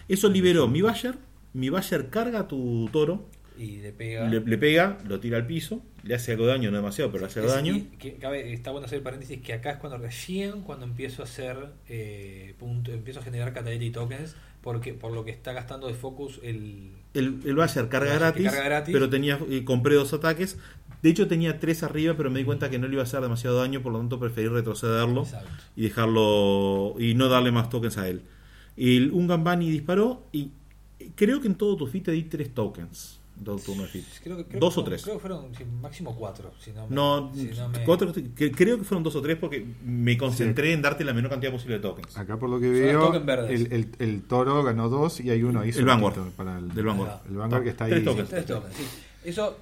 [0.08, 1.16] eso liberó mi Bayer.
[1.54, 3.28] Mi Bayer carga tu toro
[3.58, 4.28] Y le pega.
[4.28, 7.22] Le, le pega, lo tira al piso, le hace algo de daño, no demasiado, pero
[7.22, 7.76] le hace algo de daño.
[7.76, 11.26] y que- cabe- está bueno hacer paréntesis que acá es cuando recién cuando empiezo a
[11.26, 11.58] hacer
[11.88, 16.40] eh, punto, empiezo a generar Catalytic tokens porque por lo que está gastando de focus
[16.44, 18.94] el El, el Bayer carga El gratis, carga gratis.
[18.94, 20.58] pero tenía eh, compré dos ataques.
[21.02, 23.22] De hecho tenía tres arriba, pero me di cuenta que no le iba a hacer
[23.22, 25.50] demasiado daño, por lo tanto preferí retrocederlo Exacto.
[25.76, 28.22] y dejarlo y no darle más tokens a él.
[28.76, 30.52] Y un Gambani disparó y
[31.16, 33.16] creo que en todo tu fit te di tres tokens.
[33.38, 34.04] en Todo turno de fit.
[34.22, 35.04] Creo que- creo dos que o fueron- tres.
[35.04, 36.52] Creo que fueron sí, máximo cuatro.
[36.60, 39.38] Si no, me- No, si no me- cuatro, que- creo que fueron dos o tres
[39.38, 42.18] porque me concentré en darte la menor cantidad posible de tokens.
[42.18, 43.14] Acá por lo que veo,
[43.48, 46.32] el, el, el toro ganó dos y hay uno ahí El Vanguard.
[46.32, 47.22] para el, Del Vanguard.
[47.30, 47.92] El Vanguard que está ahí.
[47.92, 48.30] Tres tokens.
[48.30, 48.84] Tres tokens, sí.
[49.24, 49.58] Eso,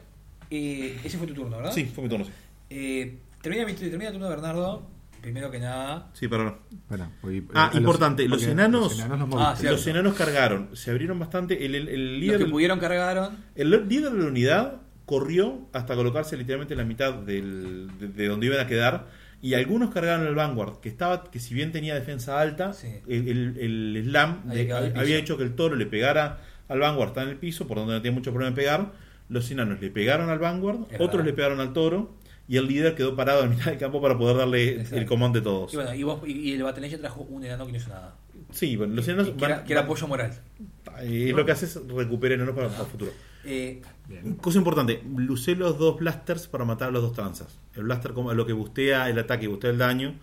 [0.49, 1.71] eh, ese fue tu turno, ¿verdad?
[1.71, 2.25] Sí, fue mi turno.
[2.25, 2.31] sí.
[2.69, 4.87] Eh, termina, mi- termina el turno de Bernardo.
[5.21, 6.57] Primero que nada, Sí, perdón.
[6.71, 9.59] Espera, voy- Ah, a importante, los porque enanos- los enanos los Ah, moviste.
[9.61, 9.77] cierto.
[9.77, 11.65] Los enanos cargaron, se abrieron bastante.
[11.65, 13.35] El, el- el los líder, que del- pudieron cargaron.
[13.55, 18.27] el líder de la unidad corrió hasta colocarse literalmente en la mitad del- de, de
[18.27, 19.07] donde iban a quedar.
[19.41, 22.87] Y algunos cargaron el Vanguard, que estaba que si bien tenía defensa alta, Sí.
[23.07, 23.57] el, el-
[23.97, 26.79] el slam Había de- quedado en el había hecho que el toro le pegara al
[26.79, 28.91] Vanguard, está en el piso, por donde no tenía mucho problema en pegar.
[29.29, 31.25] Los enanos le pegaron al Vanguard, Es otros verdad.
[31.25, 32.15] le pegaron al toro,
[32.47, 34.95] y el líder quedó parado en mitad del campo para poder darle Exacto.
[34.95, 35.73] el comando de todos.
[35.73, 38.15] Y bueno, y, vos, y, y el Battle trajo un enano que no hizo nada.
[38.51, 40.31] Sí, bueno, los enanos que, era, van- que era apoyo moral.
[41.01, 43.11] Eh, lo que hace es recuperar enanos para, para el futuro.
[43.43, 43.81] Eh.
[44.41, 47.59] Cosa importante, usé los dos blasters para matar a los dos tranzas.
[47.75, 50.15] El blaster como lo que bustea el ataque y bustea el daño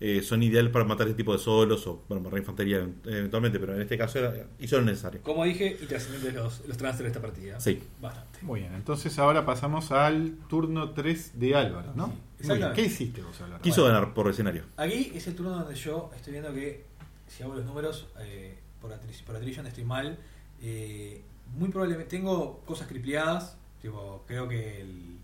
[0.00, 3.74] eh, son ideales para matar ese tipo de solos o bueno, para infantería eventualmente, pero
[3.74, 5.20] en este caso era, hizo lo necesario.
[5.22, 7.60] como dije, intrascendentes los, los transfers de esta partida.
[7.60, 7.82] Sí.
[8.00, 8.38] Bastante.
[8.42, 12.06] Muy bien, entonces ahora pasamos al turno 3 de Álvaro, ¿no?
[12.06, 12.22] Sí, Muy bien.
[12.40, 12.82] exactamente.
[12.82, 13.62] ¿Qué hiciste vos, Álvaro?
[13.62, 13.94] Quiso Bueno.
[13.98, 14.64] ganar por escenario.
[14.78, 16.84] Aquí es el turno donde yo estoy viendo que,
[17.28, 20.18] si hago los números, eh, por, atri- por attrition estoy mal.
[20.62, 21.20] Eh,
[21.56, 23.56] muy probablemente tengo cosas cripleadas.
[23.82, 25.18] Tipo, creo que el.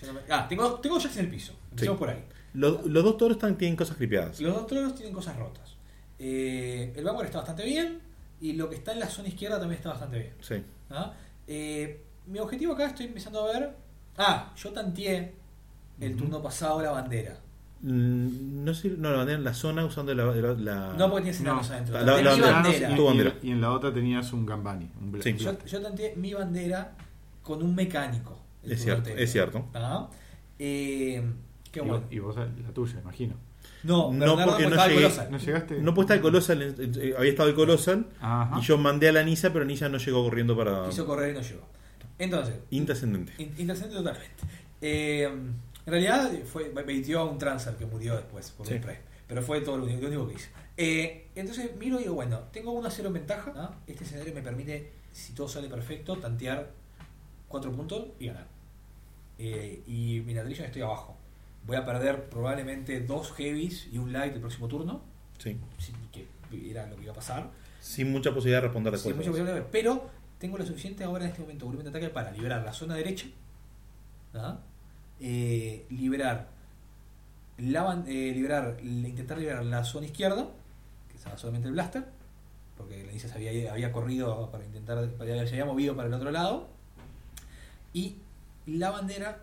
[0.00, 1.52] yo no me- ah, tengo, tengo jacks en el piso.
[1.70, 1.98] Empecemos Sí.
[1.98, 2.24] por ahí.
[2.54, 4.40] Los, los dos toros están, tienen cosas cripeadas.
[4.40, 5.76] Los dos tronos tienen cosas rotas.
[6.18, 8.00] Eh, el Vanguard está bastante bien.
[8.40, 10.32] Y lo que está en la zona izquierda también está bastante bien.
[10.40, 10.56] Sí.
[10.90, 11.12] ¿ah?
[11.46, 13.70] Eh, mi objetivo acá estoy empezando a ver.
[14.18, 15.32] Ah, yo tanteé
[16.00, 17.38] el turno pasado la bandera.
[17.82, 20.24] Mm, No sé, no, la bandera en la zona usando la.
[20.26, 21.58] la- la- No porque tienes No.
[21.60, 21.94] adentro.
[22.00, 22.52] La- bandera.
[22.52, 22.90] bandera.
[22.92, 23.34] Y, Tu y- bandera.
[23.42, 24.90] y en la otra tenías un Gambani.
[25.00, 25.34] Un Sí.
[25.36, 26.92] Yo, yo tanteé mi bandera
[27.42, 28.38] con un mecánico.
[28.64, 29.66] Es cierto, es cierto.
[29.74, 30.08] ¿Ah?
[30.58, 31.22] Eh,
[31.72, 32.00] qué y, bueno.
[32.00, 33.34] vos- y vos la tuya, imagino.
[33.84, 34.94] No, No, Bernardo porque no llegué.
[35.02, 35.30] Colosal.
[35.32, 35.80] ¿No llegaste?
[35.80, 38.58] No puede estar el Colosal, en- eh, había estado el Colosal Ajá.
[38.58, 40.84] y yo mandé a la Nisa, pero Nisa no llegó corriendo para.
[40.88, 41.62] Quiso correr y no llegó.
[42.18, 43.32] Entonces, Intrascendente.
[43.38, 44.34] in- interesante totalmente.
[44.80, 45.56] Eh, en
[45.90, 48.74] realidad fue baitió a un transfer que murió después por Sí.
[48.74, 49.00] un pre.
[49.26, 50.50] Pero fue todo lo único, lo único que hice.
[50.76, 53.72] Eh, entonces miro y digo, bueno, tengo 1 a 0 en ventaja.
[53.86, 56.70] Este escenario me permite, si todo sale perfecto, tantear
[57.48, 58.46] 4 puntos y ganar.
[59.38, 61.16] Eh, y mi ladrillo estoy abajo.
[61.66, 65.02] Voy a perder probablemente dos heavies y un light el próximo turno.
[65.38, 65.56] Sí.
[66.12, 67.50] Que era lo que iba a pasar.
[67.80, 69.14] Sin mucha posibilidad de responder después.
[69.16, 70.08] mucha posibilidad, pero
[70.38, 73.26] tengo lo suficiente ahora en este momento volumen de ataque para liberar la zona derecha,
[74.34, 74.58] ¿ah?
[75.20, 76.48] Eh, liberar,
[77.58, 80.48] la, eh, liberar, le- intentar liberar la zona izquierda,
[81.08, 82.04] que estaba solamente el blaster,
[82.76, 86.14] porque la Inisa se había, había corrido para intentar, para- se había movido para el
[86.14, 86.68] otro lado,
[87.92, 88.16] y
[88.66, 89.38] la bandera,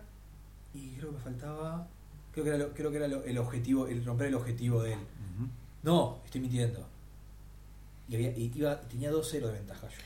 [0.74, 1.88] y creo que me faltaba,
[2.32, 4.94] creo que era, lo- creo que era lo- el objetivo, el romper el objetivo de
[4.94, 4.98] él.
[5.82, 6.86] No, estoy mintiendo.
[8.08, 9.96] Y, había, y iba, tenía 2-0 de ventaja yo.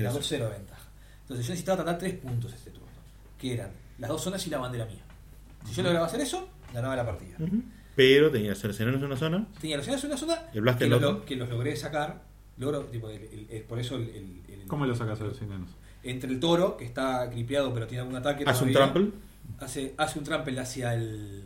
[0.00, 0.20] Era Eso.
[0.20, 0.82] 2-0 de ventaja.
[1.22, 2.86] Entonces yo necesitaba tratar 3 puntos este turno.
[3.38, 5.02] Que eran las dos zonas y la bandera mía.
[5.66, 7.36] Si yo lograba hacer eso, ganaba la partida.
[7.94, 9.46] Pero tenía ser en una zona.
[9.60, 12.22] Tenía los en una zona El blaster que, los, que los logré sacar.
[12.58, 15.38] Logro, tipo, el- el- el- por eso el, el- el- ¿Cómo lo sacas a los?
[16.02, 18.44] Entre el toro, que está cripeado pero tiene algún ataque.
[18.46, 19.10] Hace un trample.
[19.60, 21.44] Hace, hace un trample hacia el.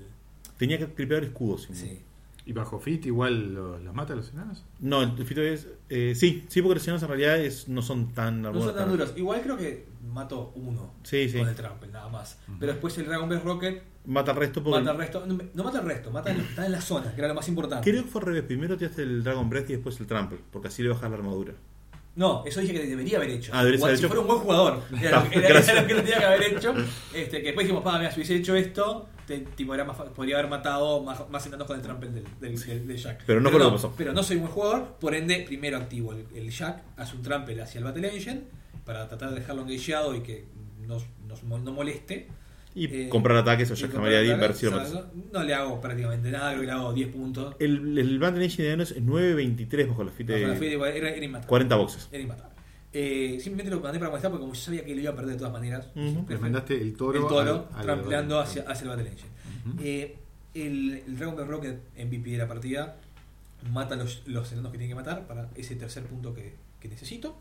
[0.58, 1.68] Tenía que clipear escudos.
[1.72, 2.00] Sí.
[2.46, 4.64] ¿Y bajo fit igual los, los mata a los enanos?
[4.78, 5.66] No, el fito es.
[5.88, 8.88] eh, sí, sí, porque los enanos en realidad es- no son tan No son tan
[8.88, 9.12] duros.
[9.16, 11.38] Igual creo que mato uno Sí, sí.
[11.38, 12.38] con el trample, nada más.
[12.60, 14.78] Pero después el Dragon Ball Rocket Mata al resto porque.
[14.78, 15.26] mata al resto.
[15.26, 17.90] No, no mata al resto, mata están en la zona, que era lo más importante.
[17.90, 18.44] Creo que fue al revés.
[18.44, 20.38] Primero te hace el Dragon Breath y después el Trample.
[20.52, 21.54] Porque así le bajas la armadura.
[22.16, 23.52] No, eso dije que debería haber hecho.
[23.54, 24.08] Ah, deberías Igual, haber si hecho.
[24.08, 24.82] fuera un buen jugador.
[25.00, 26.74] Era, lo que- era- era lo que tenía que haber hecho.
[27.14, 30.38] Este, que después dijimos, pa, mira, si hubiese hecho esto, te- tipo, era más, podría
[30.38, 33.22] haber matado más, más enanos con el trample del, del, del- del Jack.
[33.26, 33.94] Pero no fue lo que pasó.
[33.98, 37.22] Pero no soy un buen jugador, por ende, primero activo el, el Jack, hace un
[37.22, 38.44] trample hacia el Battle Engine
[38.86, 40.46] para tratar de dejarlo engageado y que
[40.86, 42.28] nos, nos no moleste.
[42.76, 45.00] Y Eh, comprar ataques o y Jack comprar María ataques, ver si lo o sea,
[45.14, 47.56] no, no le hago prácticamente nada, creo que le hago 10 puntos.
[47.58, 50.74] El, el Band Engine de Enanos es 9.23 bajo la fit Bajo la de de-
[50.98, 51.48] era, era inmatable.
[51.48, 52.08] 40 boxes.
[52.12, 52.54] Era inmatable.
[52.92, 55.32] Eh, simplemente lo mandé para muestrar porque como yo sabía que lo iba a perder
[55.32, 56.24] de todas maneras, Ujú.
[56.28, 57.18] Le mandaste el toro.
[57.22, 59.30] el toro al- al- trampleando hacia, hacia el Battle Engine.
[59.82, 60.16] Eh,
[60.54, 62.96] el, el Dragon Ball Rocket MVP de la partida
[63.72, 67.36] mata los, los enanos que tiene que matar para ese tercer punto que, que necesito.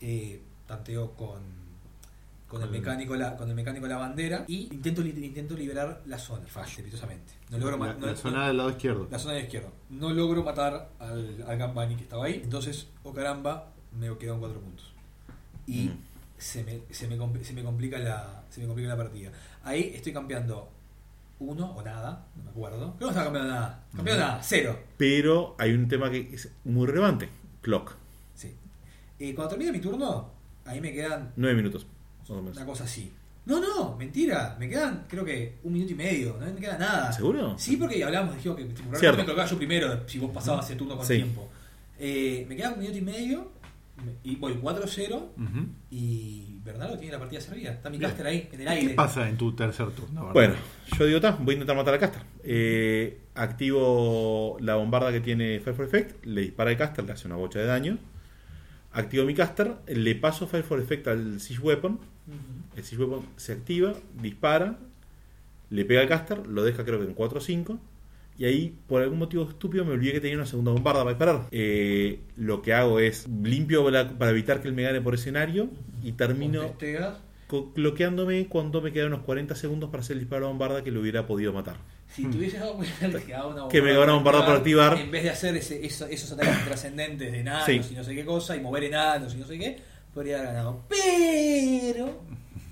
[0.00, 1.40] Eh, tanteo con,
[2.54, 6.44] con, el mecánico la, con el mecánico la bandera y intento, intento liberar la zona,
[6.46, 7.32] estrepitosamente.
[7.50, 9.08] No logro La, no- la no- zona del lado izquierdo.
[9.10, 9.68] la zona de izquierda.
[9.90, 12.40] No logro matar al, al Gambani que estaba ahí.
[12.42, 14.92] Entonces, o caramba, me quedan cuatro puntos.
[15.66, 15.98] Y Mm.
[16.38, 19.30] se, me, se, me, se me complica la se me complica la partida.
[19.64, 20.70] Ahí estoy cambiando
[21.40, 22.94] uno o nada, no me acuerdo.
[22.96, 23.84] Creo que no estaba cambiando nada.
[23.96, 24.30] Cambiando Ujú.
[24.32, 24.78] nada, cero.
[24.96, 27.28] Pero hay un tema que es muy relevante.
[27.62, 27.94] Clock.
[28.34, 28.54] Sí.
[29.18, 30.30] Eh, cuando termine mi turno,
[30.64, 31.86] ahí me quedan Nueve minutos.
[32.28, 33.12] Una cosa así.
[33.46, 34.56] No, no, mentira.
[34.58, 36.36] Me quedan, creo que, un minuto y medio.
[36.40, 37.12] No me queda nada.
[37.12, 37.54] ¿Seguro?
[37.58, 38.64] Sí, porque hablamos, dijimos que
[38.98, 39.18] Cierto.
[39.18, 41.16] me colocaba yo primero si vos pasabas ese turno con Sí.
[41.16, 41.50] tiempo.
[41.98, 43.52] Eh, me queda un minuto y medio
[44.04, 45.66] me- y voy 4-0 Ujú.
[45.90, 47.70] y Bernardo tiene la partida servida.
[47.72, 48.10] Está mi Bien.
[48.10, 48.94] caster ahí, en el ¿Qué aire.
[48.94, 50.20] pasa en tu tercer turno?
[50.22, 50.32] verdad?
[50.32, 50.54] Bueno,
[50.98, 52.22] yo digo, ta, voy a intentar matar al caster.
[52.42, 57.26] Eh, activo la bombarda que tiene Fire for Effect, le dispara al caster, le hace
[57.26, 57.98] una bocha de daño.
[58.94, 61.98] Activo mi caster, le paso Fire for Effect al Siege Weapon.
[62.76, 63.92] El Siege Weapon se activa,
[64.22, 64.78] dispara,
[65.70, 67.78] le pega al caster, lo deja creo que en 4 o 5.
[68.38, 71.46] Y ahí, por algún motivo estúpido, me olvidé que tenía una segunda bombarda para disparar.
[71.52, 75.68] Eh, lo que hago es limpio la- para evitar que él me gane por escenario
[76.02, 76.62] y termino
[77.76, 80.90] bloqueándome cuando me quedan unos 40 segundos para hacer el disparo a la bombarda que
[80.90, 81.76] lo hubiera podido matar.
[82.14, 84.96] Si te hubieses dado cuenta que una Que me una para activar.
[84.98, 87.80] En vez de hacer ese, eso- esos ataques trascendentes de Sí.
[87.90, 89.80] y no sé qué cosa, y mover enanos y no sé qué,
[90.12, 90.84] podría haber ganado.
[90.88, 92.20] Pero,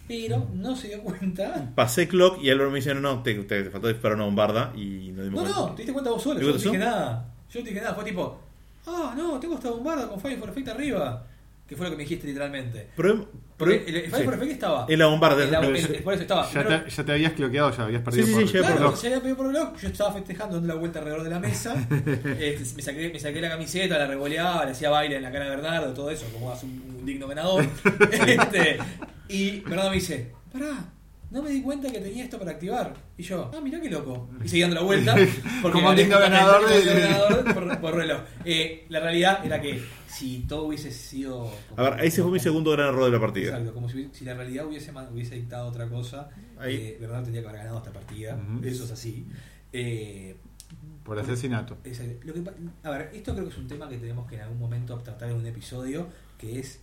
[0.07, 1.71] pero no se dio cuenta.
[1.75, 4.73] Pasé clock y Álvaro me dice, no, no, te, te- te faltó disparar una bombarda
[4.77, 5.61] y no dimos No, cuenta.
[5.61, 6.39] no, te diste cuenta vos solo.
[6.39, 7.29] ¿Te Yo no dije nada.
[7.51, 7.95] Yo no dije nada.
[7.95, 8.41] Fue tipo,
[8.87, 11.27] ah, no, tengo esta bombarda con Fire for Effect arriba.
[11.73, 12.89] Que fue lo que me dijiste literalmente.
[12.95, 14.25] Pero, Porque pero- el, el Fire sí.
[14.27, 14.87] for Effect estaba.
[14.87, 15.43] Es la bombarda.
[15.43, 16.53] en la- en- por eso estaba.
[16.53, 18.73] ya, te, ya te habías cloqueado, ya habías perdido Sí, sí, por sí, ya por
[18.77, 21.41] Claro, había pedido por el reloj, yo estaba festejando dando la vuelta alrededor de la
[21.41, 25.33] mesa, este, me, saqué, me saqué la camiseta, la revoleaba, le hacía baile en la
[25.33, 27.65] cara de Bernardo, todo eso, como hace un, un digno ganador.
[28.27, 28.77] Este,
[29.29, 30.93] y Bernardo me dice, pará,
[31.33, 32.95] no me di cuenta que tenía esto para activar.
[33.17, 34.29] Y yo, ah, mirá qué loco.
[34.45, 35.15] Y seguí dando la vuelta.
[35.63, 38.21] Porque Como justamente ganador de- por, por reloj.
[38.45, 41.51] Eh, la realidad era que si todo hubiese sido...
[41.77, 43.49] A ver, ese fue mi segundo gran error de la partida.
[43.49, 46.29] Exacto, como si, si la realidad hubiese, hubiese dictado otra cosa,
[46.59, 46.77] Ahí.
[46.77, 48.39] eh, Bernardo tendría que haber ganado esta partida.
[48.63, 49.27] Eso es así.
[49.73, 50.37] Eh,
[51.03, 51.79] Por asesinato.
[51.83, 52.53] es- lo que pa-
[52.83, 55.31] a ver, esto creo que es un tema que tenemos que en algún momento tratar
[55.31, 56.07] en un episodio,
[56.37, 56.81] que es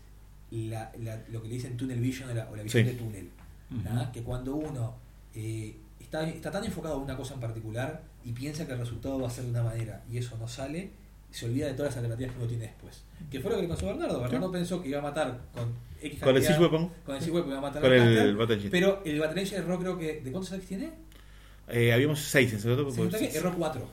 [0.51, 2.89] la- la- lo que le dicen tunnel vision o la, o la visión Sí.
[2.91, 3.29] de túnel.
[3.69, 4.11] ¿Nah?
[4.11, 4.95] Que cuando uno
[5.35, 9.19] eh, está, está tan enfocado en una cosa en particular y piensa que el resultado
[9.19, 10.91] va a ser de una manera y eso no sale,
[11.31, 13.03] se olvida de todas las alternativas que uno tiene después.
[13.29, 14.21] Que fue lo que le pasó a Bernardo.
[14.21, 16.91] Bernardo pensó que iba a matar con X Con el Siege Weapon.
[17.05, 18.69] Con el Siege Weapon iba a matar Con el Caster, Battle.
[18.71, 20.21] Pero el Battle Engine erró creo que...
[20.21, 20.91] ¿De cuántos ataques tiene?
[21.67, 22.89] Eh, habíamos seis en secreto.
[22.89, 23.87] Se nota que erró 4.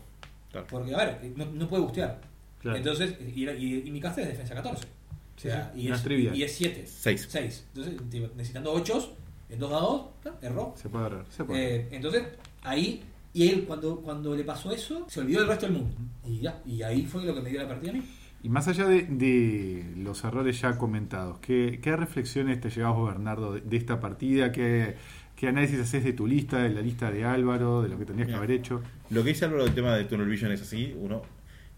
[0.52, 0.66] Claro.
[0.70, 2.20] Porque, a ver, no, no puede bustear.
[2.62, 2.78] Claro.
[2.78, 4.86] Entonces, y, y- y mi caster es defensa 14.
[4.86, 6.06] O sea, Sí, y, una es,
[6.36, 6.84] y es 7.
[6.86, 7.26] Seis.
[7.30, 7.64] 6.
[7.74, 9.16] Entonces, necesitando 8
[9.48, 10.38] en 2 dados, ¿tá?
[10.42, 10.74] erró.
[10.76, 11.26] Se puede agarrar.
[11.30, 11.76] Se puede.
[11.76, 12.24] Eh, entonces,
[12.62, 15.94] ahí, y él cuando, cuando le pasó eso, se olvidó del resto del mundo.
[16.24, 18.02] Y ya, y ahí fue lo que me dio la partida a mí.
[18.42, 23.54] Y más allá de, de los errores ya comentados, ¿qué, qué reflexiones te llevas Bernardo,
[23.54, 24.52] de, de esta partida?
[24.52, 24.94] ¿Qué,
[25.34, 28.26] ¿Qué análisis haces de tu lista, de la lista de Álvaro, de lo que tendrías
[28.26, 28.38] que Bien.
[28.38, 28.82] haber hecho?
[29.10, 31.22] Lo que dice Álvaro del tema de Tunnel Vision es así, uno.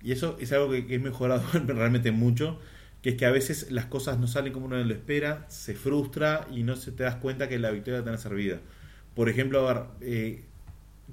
[0.02, 2.58] Y eso es algo que, que he mejorado realmente mucho,
[3.02, 6.46] que es que a veces las cosas no salen como uno lo espera, se frustra
[6.52, 8.60] y no se te das cuenta que la victoria te servida.
[9.14, 10.44] Por ejemplo, a ver, eh,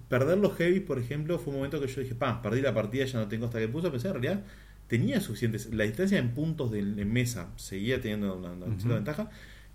[0.10, 3.06] perder los heavy, por ejemplo, fue un momento que yo dije, pa, perdí la partida,
[3.06, 4.44] ya no tengo hasta que puso, pensé en realidad
[4.88, 9.30] tenía suficientes, la distancia en puntos de, en mesa seguía teniendo una, una ventaja.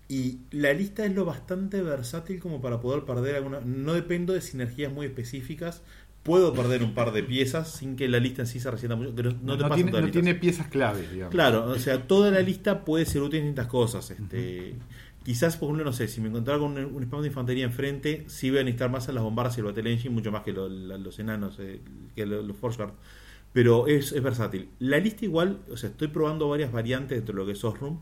[0.07, 3.61] Y la lista es lo bastante versátil como para poder perder alguna.
[3.61, 5.83] No dependo de sinergias muy específicas.
[6.23, 9.11] Puedo perder un par de piezas sin que la lista en sí se resienta mucho.
[9.15, 11.31] Pero no, te pasa en tiene, no tiene piezas claves, digamos.
[11.31, 14.11] Claro, o sea, toda la lista puede ser útil en distintas cosas.
[14.11, 14.75] Este,
[15.23, 18.23] Quizás, por ejemplo, no sé, si me encontrara con un, un spam de infantería enfrente,
[18.27, 20.51] sí voy a necesitar más en las bombardas y el Battle Engine, mucho más que
[20.51, 21.79] lo- la- los enanos, eh,
[22.15, 22.93] que lo- los Force Guard.
[23.53, 24.69] Pero es, es versátil.
[24.79, 27.99] La lista igual, o sea, estoy probando varias variantes dentro de lo que es Osroom.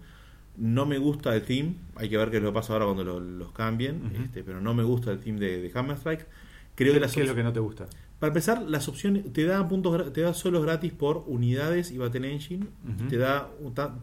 [0.55, 3.03] No me gusta el team, hay que ver qué es lo que pasa ahora cuando
[3.03, 6.26] lo- los cambien, este, pero no me gusta el team de, de Hammer Strike.
[6.76, 7.88] Creo que ¿Qué, las qué es lo que no te gusta?
[8.20, 12.32] Para empezar, las opciones te da puntos, te da solos gratis por unidades y Battle
[12.32, 12.65] Engine.
[12.88, 13.07] Ujú.
[13.09, 13.49] Te da,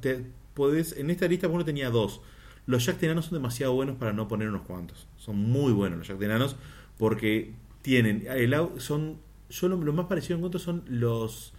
[0.01, 2.21] te podés, en esta lista uno tenía dos.
[2.67, 5.07] Los Jack Tenanos son demasiado buenos para no poner unos cuantos.
[5.17, 6.57] Son muy buenos los Jack Tenanos
[6.99, 7.53] porque
[7.83, 11.53] tienen el son yo lo, lo más parecido en encuentro son los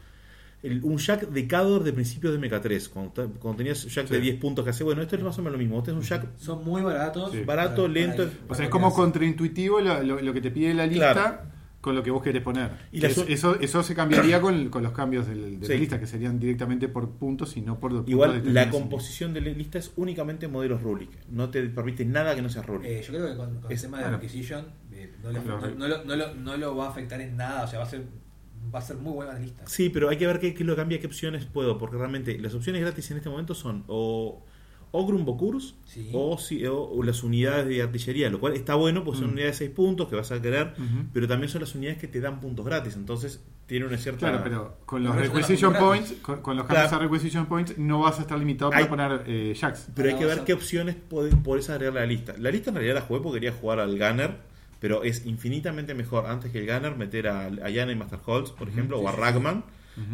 [0.63, 2.89] el- un Jack de Cador de principios de MK3.
[2.89, 4.21] Cuando, ta- cuando tenías Jack de Sí.
[4.23, 5.77] 10 puntos que hace, bueno, esto es más o menos lo mismo.
[5.77, 7.31] Este es un Jack Son muy baratos.
[7.31, 7.43] Sí.
[7.43, 8.23] barato, Para- lento.
[8.27, 11.37] para- O sea, es como contraintuitivo lo, lo- lo que te pide la lista Claro.
[11.87, 12.69] Con lo que vos querés poner.
[12.91, 15.73] Y eso, eso, eso se cambiaría con, con los cambios del- de Sí.
[15.73, 19.41] la lista, que serían directamente por puntos y no por puntos Igual la composición de
[19.41, 21.09] la lista es únicamente modelos Rulik.
[21.31, 22.85] No te permite nada que no sea Rulik.
[22.85, 24.17] Eh, yo creo que con, con Es- el tema de bueno.
[24.17, 27.19] Requisition eh, no, le- Lo- no- no lo, no lo- no lo va a afectar
[27.21, 27.63] en nada.
[27.63, 28.03] O sea, va a ser,
[28.73, 29.63] va a ser muy buena la lista.
[29.67, 31.77] Sí, pero hay que ver qué, qué lo cambia, qué opciones puedo.
[31.77, 34.43] Porque realmente las opciones gratis en este momento son o,
[34.91, 36.09] o Grumbokurs Sí.
[36.13, 38.29] o, si- o- o las unidades de artillería.
[38.29, 39.33] Lo cual está bueno, pues son Mm.
[39.33, 40.73] unidades de 6 puntos que vas a querer.
[41.13, 42.95] Pero también son las unidades que te dan puntos gratis.
[42.95, 44.19] Entonces tiene una cierta.
[44.29, 46.89] Claro, pero con los requisition points, con, con los Claro.
[46.89, 49.89] cambios a requisition points, no vas a estar limitado Hay- para poner eh, jacks.
[49.93, 52.33] Pero hay que ver qué opciones podés, agregarle a la lista.
[52.37, 54.37] La lista en realidad la jugué porque quería jugar al Gunner,
[54.79, 58.51] pero es infinitamente mejor antes que el Gunner meter a, a Yana y Master Holtz,
[58.51, 59.17] por ejemplo, Sí, o a sí,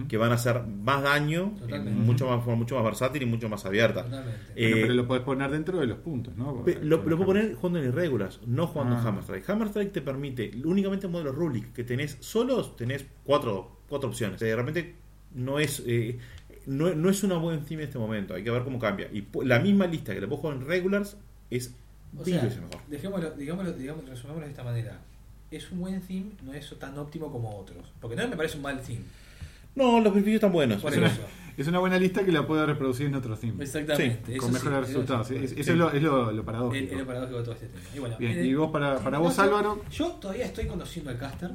[0.08, 3.66] Que van a hacer más daño, eh, mucho más, mucho más versátil y mucho más
[3.66, 4.04] abierta.
[4.06, 4.40] Totalmente.
[4.56, 6.64] Eh, Bueno, pero lo podés poner dentro de los puntos, ¿no?
[6.64, 9.08] Pe- Lo, lo puedo poner jugando en irregulars, no jugando en Ah.
[9.10, 9.50] Hammer Strike.
[9.50, 14.40] Hammer Strike te permite únicamente modelos Rulik que tenés solos, tenés cuatro, cuatro opciones.
[14.40, 14.96] De repente
[15.36, 16.18] no es eh,
[16.66, 19.10] no, no es una buena theme en este momento, hay que ver cómo cambia.
[19.12, 21.18] Y la misma lista que le puedo jugar en regulars
[21.50, 21.76] es
[22.18, 22.70] O sea, mejor.
[22.88, 25.00] dejémoslo, digámoslo, digamos, resumámoslo de esta manera.
[25.52, 27.92] Es un buen theme, no es tan óptimo como otros.
[28.02, 29.04] Porque no me parece un mal theme.
[29.76, 30.82] No, los beneficios están buenos.
[30.82, 31.22] Por Es una, eso.
[31.58, 33.64] es una buena lista que la puedo reproducir en otro theme.
[33.64, 34.38] Exactamente.
[34.38, 35.32] Con mejores sí, resultados.
[35.32, 35.46] eso sí.
[35.46, 35.70] Es- Eso Sí.
[35.72, 36.02] es lo, es
[36.36, 36.92] lo, paradójico.
[36.94, 37.84] es lo paradójico de todo este tema.
[37.96, 41.18] Y bueno, Bien, en el- y vos para, vos, Álvaro, Yo todavía estoy conociendo al
[41.18, 41.52] caster.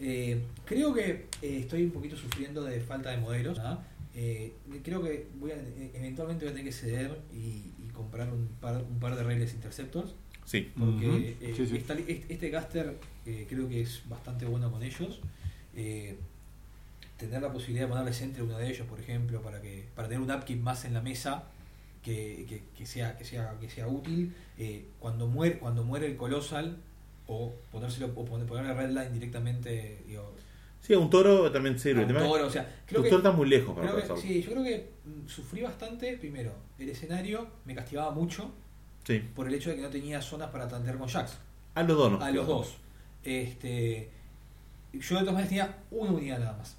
[0.00, 3.60] Eh, creo que eh, estoy un poquito sufriendo de falta de modelos.
[4.14, 8.32] Eh, creo que voy a, eh, eventualmente voy a tener que ceder y, y comprar
[8.32, 10.14] un par, un par de Rails Interceptors.
[10.44, 10.68] Sí.
[10.76, 11.76] Porque eh, sí.
[11.76, 12.96] esta- este, este caster
[13.26, 15.20] eh, creo que es bastante bueno con ellos.
[17.20, 20.22] Tener la posibilidad de ponerles entre uno de ellos, por ejemplo, para que para tener
[20.22, 21.44] un upkeep más en la mesa
[22.02, 24.34] que, que- que sea que sea que sea útil.
[24.58, 26.76] Eh, cuando muere cuando muere el Colossal
[27.26, 30.34] o ponérselo o poner, ponerle Redline directamente digo,
[30.80, 32.04] Sí, a un toro también sirve.
[32.06, 34.42] un toro, o sea, creo tu que, toro está muy lejos para creo que- sí,
[34.42, 38.50] yo creo que mm, sufrí bastante primero el escenario me castigaba mucho
[39.04, 39.22] Sí.
[39.36, 41.36] por el hecho de que no tenía zonas para tantear con Jax
[41.74, 42.12] A los dos.
[42.12, 42.76] nos a los dos.
[43.22, 44.08] Este,
[44.94, 46.76] yo de todas maneras tenía una unidad nada más.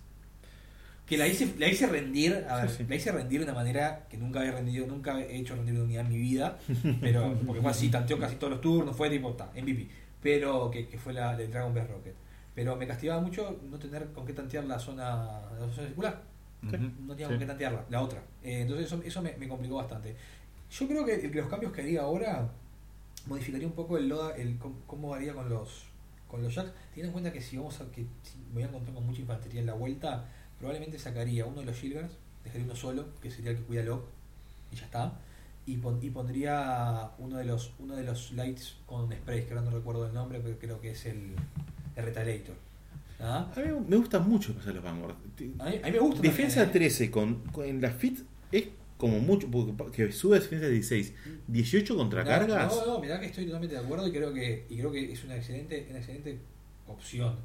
[1.12, 2.86] Que la hice, la hice rendir, a ver, Sí, sí.
[2.88, 5.84] la hice rendir de una manera que nunca había rendido, nunca he hecho rendir una
[5.84, 6.58] unidad en mi vida,
[7.02, 9.90] pero porque fue así, tanteó casi todos los turnos, fue tipo, ta, MVP,
[10.24, 12.16] pero que, que fue la del Dragon Ball Rocket.
[12.56, 16.22] Pero me castigaba mucho no tener con qué tantear la zona, la zona circular
[16.62, 18.22] no tenía con qué tantearla, la otra.
[18.42, 20.16] Eh, entonces eso, eso me, me complicó bastante.
[20.70, 22.50] Yo creo que los cambios que haría ahora
[23.26, 25.88] modificaría un poco el Loda, el cómo, cómo haría con los
[26.28, 28.68] con los jacks, teniendo en cuenta que si vamos a que si me voy a
[28.68, 30.26] encontrar con mucha infantería en la vuelta,
[30.62, 32.14] probablemente sacaría uno de los Shilgars,
[32.46, 34.06] dejaría uno solo, que sería el que cuida Locke,
[34.72, 35.14] y ya está.
[35.66, 39.66] Y, pon- y pondría uno de los uno de los lights con sprays, que ahora
[39.70, 41.34] no recuerdo el nombre, pero creo que es el,
[41.96, 42.56] el Retaliator.
[43.20, 43.52] ¿Ah?
[43.56, 45.14] A mí me gustan mucho pasar los Vanguard.
[45.60, 46.22] A, mí, a mí me gusta.
[46.22, 46.88] Defensa también, ¿eh?
[46.90, 48.20] 13 con, con- en la FIT
[48.52, 51.14] es como mucho, porque que sube defensa 16.
[51.48, 52.76] 18 contra No, cargas.
[52.76, 55.24] No, no, mirá que estoy totalmente de acuerdo y creo que, y creo que es
[55.24, 56.40] una excelente, una excelente
[56.88, 57.36] opción.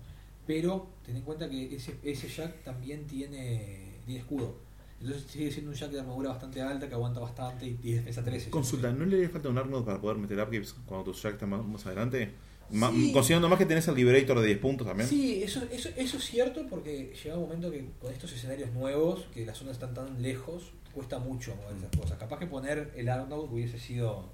[0.47, 4.55] Pero ten en cuenta que ese, ese jack también tiene, tiene escudo.
[5.01, 8.23] Entonces sigue siendo un jack de armadura bastante alta, que aguanta bastante y, y defensa
[8.25, 8.51] 13.
[8.51, 11.47] Consulta, ¿no le haría falta un Arnold para poder meter upkeeps cuando tu Jack está
[11.47, 12.31] más, más adelante?
[12.71, 13.13] Ma- Sí.
[13.13, 15.09] Considerando más que tenés el Liberator de 10 puntos también.
[15.09, 19.27] Sí, eso, eso, eso es cierto porque llega un momento que con estos escenarios nuevos,
[19.35, 22.19] que las zonas están tan lejos, cuesta mucho mover esas cosas.
[22.19, 24.25] Capaz que poner el Arnold hubiese sido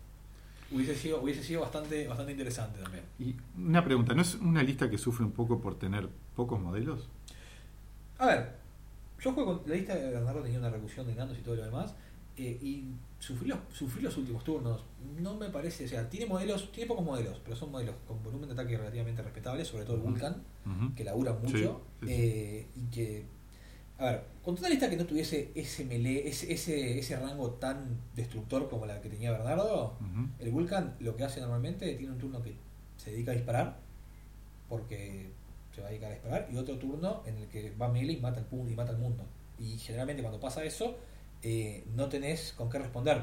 [0.75, 3.05] hubiese sido, hubiese sido bastante, bastante interesante también.
[3.19, 7.09] Y una pregunta, ¿no es una lista que sufre un poco por tener pocos modelos?
[8.19, 8.53] A ver,
[9.21, 11.65] yo juego con la lista de Bernardo tenía una recusión de enanos y todo lo
[11.65, 11.95] demás.
[12.37, 12.85] eh, y
[13.19, 14.83] sufrí los, sufrí los últimos turnos.
[15.21, 18.49] No me parece, o sea, tiene modelos, tiene pocos modelos, pero son modelos con volumen
[18.49, 20.95] de ataque relativamente respetable, sobre todo el Vulcan, Ujú.
[20.95, 21.83] que labura Sí, mucho.
[22.01, 22.13] sí, sí.
[22.13, 23.27] eh, y que,
[24.03, 28.01] a ver, con toda lista que no tuviese ese melee, ese, ese, ese rango tan
[28.17, 29.97] destructor como la que tenía Bernardo,
[30.41, 32.55] el Vulcan lo que hace normalmente tiene un turno que
[32.97, 33.77] se dedica a disparar,
[34.69, 35.31] porque
[35.73, 38.21] se va a dedicar a disparar, y otro turno en el que va melee y
[38.21, 39.25] mata al y mata al mundo.
[39.59, 40.99] Y generalmente cuando pasa eso,
[41.43, 43.23] eh, no tenés con qué responder,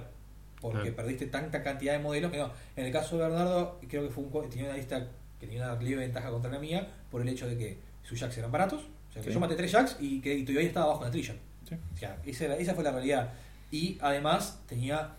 [0.62, 2.52] porque perdiste tanta cantidad de modelos que no.
[2.78, 5.10] En el caso de Bernardo, creo que fue un, tenía una lista
[5.40, 8.38] que tenía una leve ventaja contra la mía, por el hecho de que sus jacks
[8.38, 8.88] eran baratos.
[9.20, 11.36] O sea, que yo maté tres jacks y que y todavía estaba bajo la trilla.
[11.68, 11.76] Sí.
[11.94, 13.32] O sea, esa, era- esa fue la realidad.
[13.72, 15.12] Y además tenía,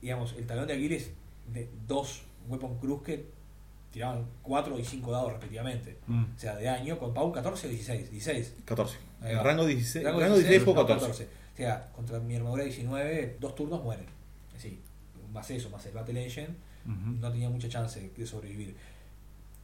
[0.00, 1.10] digamos, el talón de Aquiles
[1.52, 3.26] de dos Weapon Cruz que
[3.90, 5.96] tiraban 4 y 5 dados respectivamente.
[6.06, 6.24] Mm.
[6.36, 8.10] O sea, de año, con Pau 14 o 16.
[8.10, 8.54] 16.
[8.64, 8.98] 14.
[9.22, 9.42] Ahí va.
[9.42, 11.24] Rango 16, Rango rango 16 por no, 14.
[11.24, 14.06] O sea, contra mi armadura 19, dos turnos mueren.
[14.58, 14.80] Sí,
[15.32, 16.48] más eso, más el Battle Engine,
[16.84, 17.10] Ujú.
[17.20, 18.76] no tenía mucha chance de sobrevivir.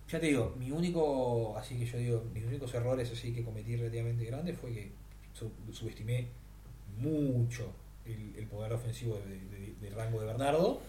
[0.08, 3.76] Ya te digo, mi único, así que yo digo, mis únicos errores así que cometí
[3.76, 4.90] relativamente grandes fue que
[5.32, 6.28] su- subestimé
[6.98, 7.72] mucho
[8.04, 10.80] el, el poder ofensivo de, de- del rango de Bernardo.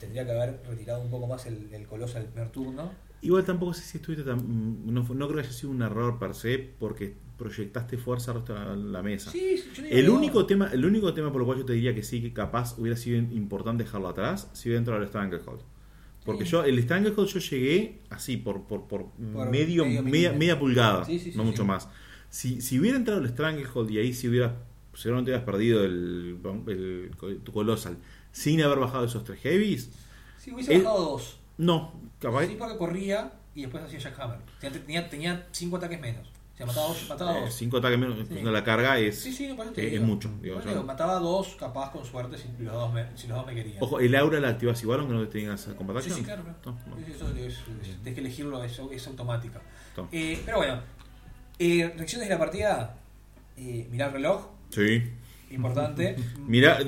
[0.00, 2.90] Tendría que haber retirado un poco más el, el coloso al primer turno.
[3.20, 4.38] Igual tampoco sé si estuviste tan.
[4.92, 8.54] No, no creo que haya sido un error per se porque proyectaste fuerza al resto
[8.54, 9.30] de la, mesa.
[9.30, 10.16] Sí, yo digo El que no.
[10.18, 12.76] único, tema, el único tema por el cual yo te diría que sí, que capaz
[12.78, 15.60] hubiera sido importante dejarlo atrás, si hubiera entrado al Stranglehold.
[16.24, 21.04] Porque yo, el Stranglehold yo llegué así, por, por, por, Por medio, medio media, pulgada,
[21.04, 21.88] Sí, sí, sí, no mucho más.
[22.30, 24.56] Si, si hubiera entrado el Stranglehold y ahí si hubiera,
[24.94, 27.10] seguramente hubieras perdido el, el,
[27.42, 27.96] tu Colossal
[28.30, 29.90] sin haber bajado esos tres heavies,
[30.38, 31.38] Sí, hubiese el- bajado dos.
[31.58, 32.46] no, capaz.
[32.46, 34.38] Sí, porque corría y después hacía Jackhammer.
[34.60, 36.28] Tenía, tenía, tenía cinco ataques menos.
[36.66, 37.08] Mataba dos.
[37.08, 37.54] Mataba eh, dos.
[37.54, 38.40] cinco ataques menos, Sí.
[38.42, 40.30] la carga es, Sí, sí, te es, es mucho.
[40.40, 43.54] digo, digo, mataba dos, capaz con suerte, si los dos me, si los dos me
[43.54, 43.78] querían.
[43.80, 46.18] Ojo, el aura la activas igual aunque no tengas combat Sí, action.
[46.18, 46.42] sí, claro.
[46.42, 46.78] claro.
[46.86, 49.60] No, Sí, sí, eso es, es- tienes que elegirlo, es, es automática.
[50.10, 50.80] Eh, pero bueno,
[51.58, 52.96] eh, reacciones de la partida.
[53.56, 55.02] Eh, mirar el reloj, Sí.
[55.50, 56.16] importante.
[56.38, 56.78] Mira,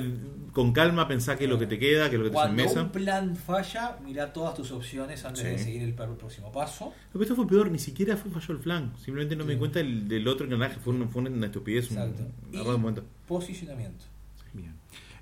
[0.55, 2.47] con calma pensá qué es lo que te queda, qué es lo que te hace
[2.49, 2.81] en Cuando mesa.
[2.83, 5.47] un plan falla, mira todas tus opciones antes Sí.
[5.49, 6.93] de seguir el, per- próximo paso.
[7.13, 8.93] Lo que esto fue peor, ni siquiera fue falló el flan.
[8.97, 10.79] Simplemente no me di cuenta del, del otro engranaje.
[10.79, 12.23] Fue, una- fue una estupidez, un, Exacto.
[12.53, 13.03] error de momento.
[13.27, 14.05] Posicionamiento.
[14.53, 14.73] Bien.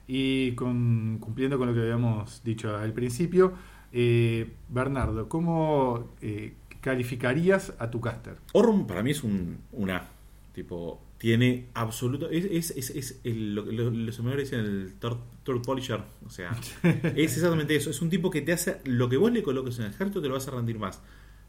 [0.07, 3.53] Y con, cumpliendo con lo que habíamos dicho al principio,
[3.91, 8.37] eh, Bernardo, ¿cómo eh, calificarías a tu caster?
[8.53, 10.05] Orm para mí es un, un A.
[10.53, 12.29] Tipo, tiene absoluto.
[12.29, 15.15] Es, es, es, es el- lo que lo- los seminarios dicen el third,
[15.45, 16.01] third polisher.
[16.25, 16.51] O sea,
[17.15, 17.91] es exactamente eso.
[17.91, 18.81] Es un tipo que te hace.
[18.83, 21.01] Lo que vos le coloques en el ejército te lo vas a rendir más.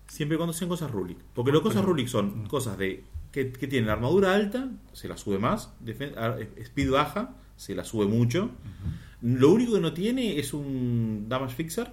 [0.07, 1.19] Siempre y cuando sean cosas Rulik.
[1.35, 2.47] Porque las cosas Rulik son Mm.
[2.47, 3.03] cosas de.
[3.33, 5.73] Que, que tienen armadura alta, se la sube más.
[5.85, 8.53] speed baja, se la sube mucho.
[9.23, 11.93] Lo único que no tiene es un damage fixer,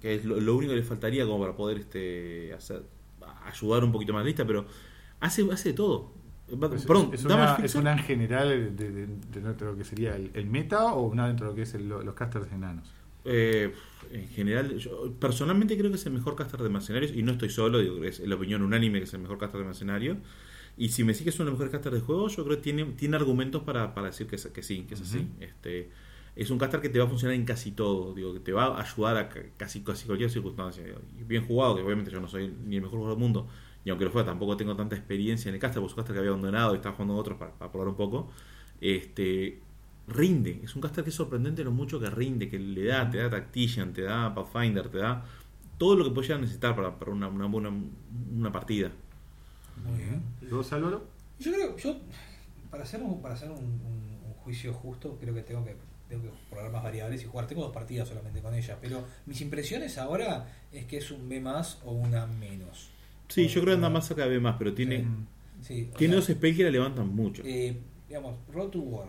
[0.00, 2.82] que es lo, lo único que le faltaría como para poder este hacer
[3.44, 4.64] ayudar un poquito más lista, pero
[5.20, 6.18] hace, hace de todo.
[6.52, 9.76] Va- Es, Perdón, es una, es una en general de, de- de dentro de lo
[9.78, 12.50] que sería el, el meta o una dentro de lo que es el- los casters
[12.52, 12.92] enanos.
[13.24, 13.72] eh,
[14.12, 17.50] en general, yo personalmente creo que es el mejor caster de mercenarios y no estoy
[17.50, 20.16] solo, digo es la opinión unánime que es el mejor caster de mercenarios.
[20.76, 22.56] Y si me decís que es uno de los mejores casters de juego, yo creo
[22.56, 25.18] que tiene, tiene argumentos para, para decir que, es- que sí, que es así.
[25.18, 25.44] Ujú.
[25.44, 25.90] Este,
[26.42, 28.66] es un caster que te va a funcionar en casi todo, digo, que te va
[28.76, 30.82] a ayudar a ca- casi, casi cualquier circunstancia.
[30.84, 30.98] digo.
[31.18, 33.48] Y bien jugado, que obviamente yo no soy ni el mejor jugador del mundo,
[33.84, 36.14] y aunque lo fuera, tampoco tengo tanta experiencia en el caster, porque es un caster
[36.14, 38.30] que había abandonado y estaba jugando otros para, para probar un poco.
[38.80, 39.60] Este,
[40.08, 43.18] rinde, es un caster que es sorprendente lo mucho que rinde, que le da, te
[43.18, 45.24] da Tactician, te da Pathfinder, te da
[45.78, 47.70] todo lo que puedes llegar a necesitar para, para una, una buena
[48.36, 48.90] una partida.
[49.84, 50.22] Muy bien.
[50.42, 51.04] ¿Y vos, Álvaro?
[51.38, 51.96] Yo creo, yo,
[52.70, 55.76] para hacer un, para hacer un, un- un juicio justo, creo que tengo que
[56.10, 57.46] tengo que probar más variables y jugar.
[57.46, 61.40] Tengo dos partidas solamente con ella, pero mis impresiones ahora es que es un B
[61.40, 62.90] más o una menos.
[63.28, 65.06] Sí, yo creo que anda más de B más, pero tiene.
[65.62, 67.42] Sí, o tiene dos spells que la levantan mucho.
[67.46, 67.76] eh,
[68.08, 69.06] digamos, Road to War,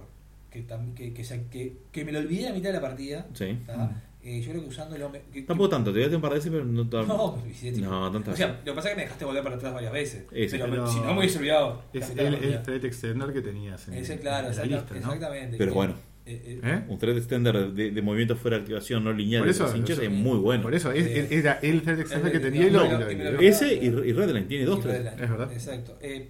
[0.49, 3.25] que, que, que, que, que me lo olvidé a la mitad de la partida.
[3.33, 3.45] Sí.
[3.67, 3.89] Mm.
[4.23, 5.11] Eh, yo creo que usándolo.
[5.33, 7.07] que- Tampoco tanto, te voy a tener un par de veces, pero no tanto.
[7.07, 7.81] No.
[7.81, 9.91] No, tantas O sea, lo que pasa es que me dejaste volver para atrás varias
[9.91, 10.25] veces.
[10.31, 10.59] Ese.
[10.59, 11.81] pero, Pero si no me hubiese olvidado.
[11.91, 15.13] Es el, el extender que tenías en, Ese, claro, en la exacta- lista, ¿no?
[15.13, 15.57] exactamente.
[15.57, 15.95] Pero Que- bueno.
[16.25, 16.83] Eh, eh, ¿Eh?
[16.87, 20.09] Un thread extender de, de movimiento fuera de activación no lineal de los hinchas es
[20.11, 20.63] muy bueno.
[20.63, 22.99] Por eso, es- Eh, era el thread extender que tenía y lo, no, y lo-
[22.99, 25.13] no, y me lo- y lo- Ese y, y Redline tiene dos threads.
[25.19, 25.51] Es verdad.
[25.51, 25.97] Exacto.
[26.01, 26.29] Eh,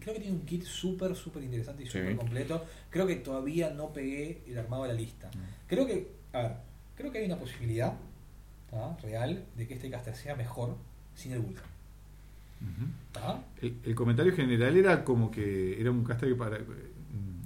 [0.00, 1.92] creo que tiene un kit súper, súper interesante y Sí.
[1.98, 2.64] súper completo.
[2.90, 5.28] Creo que todavía no pegué el armado de la lista.
[5.28, 5.68] Mm.
[5.68, 6.52] Creo que, a ver,
[6.96, 7.94] creo que hay una posibilidad
[8.70, 8.96] ¿tá?
[9.02, 10.76] real de que este caster sea mejor
[11.14, 11.64] sin el Vulcan.
[13.60, 16.58] El, el comentario general era como que era un caster que para,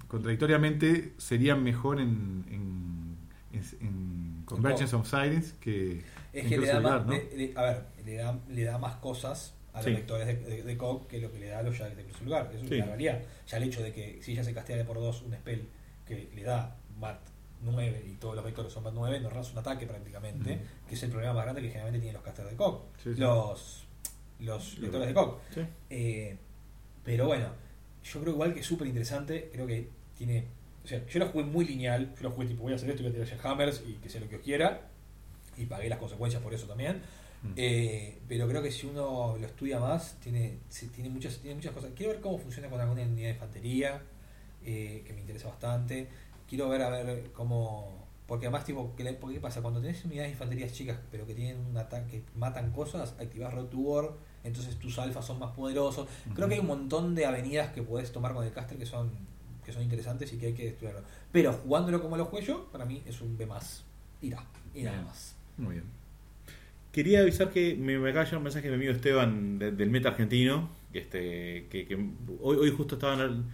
[0.09, 3.17] contradictoriamente sería mejor en, en,
[3.53, 5.99] en- en Convergence of Sirens que
[6.33, 7.13] Es en que le da más, ¿no?
[7.13, 9.93] le- le- a ver, le da, le da más cosas a los Sí.
[9.93, 12.23] vectores de, de, de COG que lo que le da a los Jags de Cruz
[12.23, 12.51] Lugar.
[12.55, 12.75] Eso Sí.
[12.75, 13.21] es una realidad.
[13.49, 15.69] Ya el hecho de que si ella se castea de por dos un spell
[16.07, 17.19] que le da MAT
[17.63, 21.03] 9 y todos los vectores son MAT 9, nos raza un ataque prácticamente, que es
[21.03, 22.83] el problema más grande que generalmente tienen los casters de COG.
[23.03, 23.21] Sí, sí.
[23.21, 23.87] Los,
[24.41, 25.39] los lectores de COG.
[25.53, 25.61] Sí.
[25.91, 26.37] Eh,
[27.05, 27.49] pero bueno,
[28.13, 29.51] yo creo igual que es súper interesante.
[29.53, 30.45] Creo que tiene.
[30.85, 32.15] O sea, yo lo jugué muy lineal.
[32.15, 34.09] Yo lo jugué tipo, voy a hacer esto y voy a tirar hammers y que
[34.09, 34.89] sea lo que os quiera.
[35.57, 37.01] Y pagué las consecuencias por eso también.
[37.43, 37.53] Mm.
[37.57, 40.59] Eh, pero creo que si uno lo estudia más, tiene,
[40.95, 41.91] tiene, muchas, tiene muchas cosas.
[41.95, 44.03] Quiero ver cómo funciona con alguna unidad de infantería,
[44.65, 46.09] eh, que me interesa bastante.
[46.49, 49.63] Quiero ver a ver cómo, Porque además, tipo, ¿qué, ¿qué pasa?
[49.63, 53.53] Cuando tenés unidades de infanterías chicas, pero que tienen un ataque, que matan cosas, activás
[53.53, 54.11] Road to War,
[54.47, 56.07] entonces tus alfas son más poderosos.
[56.35, 59.11] Creo que hay un montón de avenidas que podés tomar con el caster que son
[59.65, 61.01] que son interesantes y que hay que estudiarlo.
[61.33, 63.83] Pero jugándolo como lo juego yo, para mí es un B más.
[64.23, 64.45] Irá,
[64.75, 65.35] y nada más.
[65.59, 65.85] Muy bien.
[66.93, 69.73] Quería avisar que me, me acaba de llegar un mensaje de mi amigo Esteban de-
[69.73, 71.95] del Meta Argentino, que, este, que, que
[72.41, 73.45] hoy, hoy justo estaban al-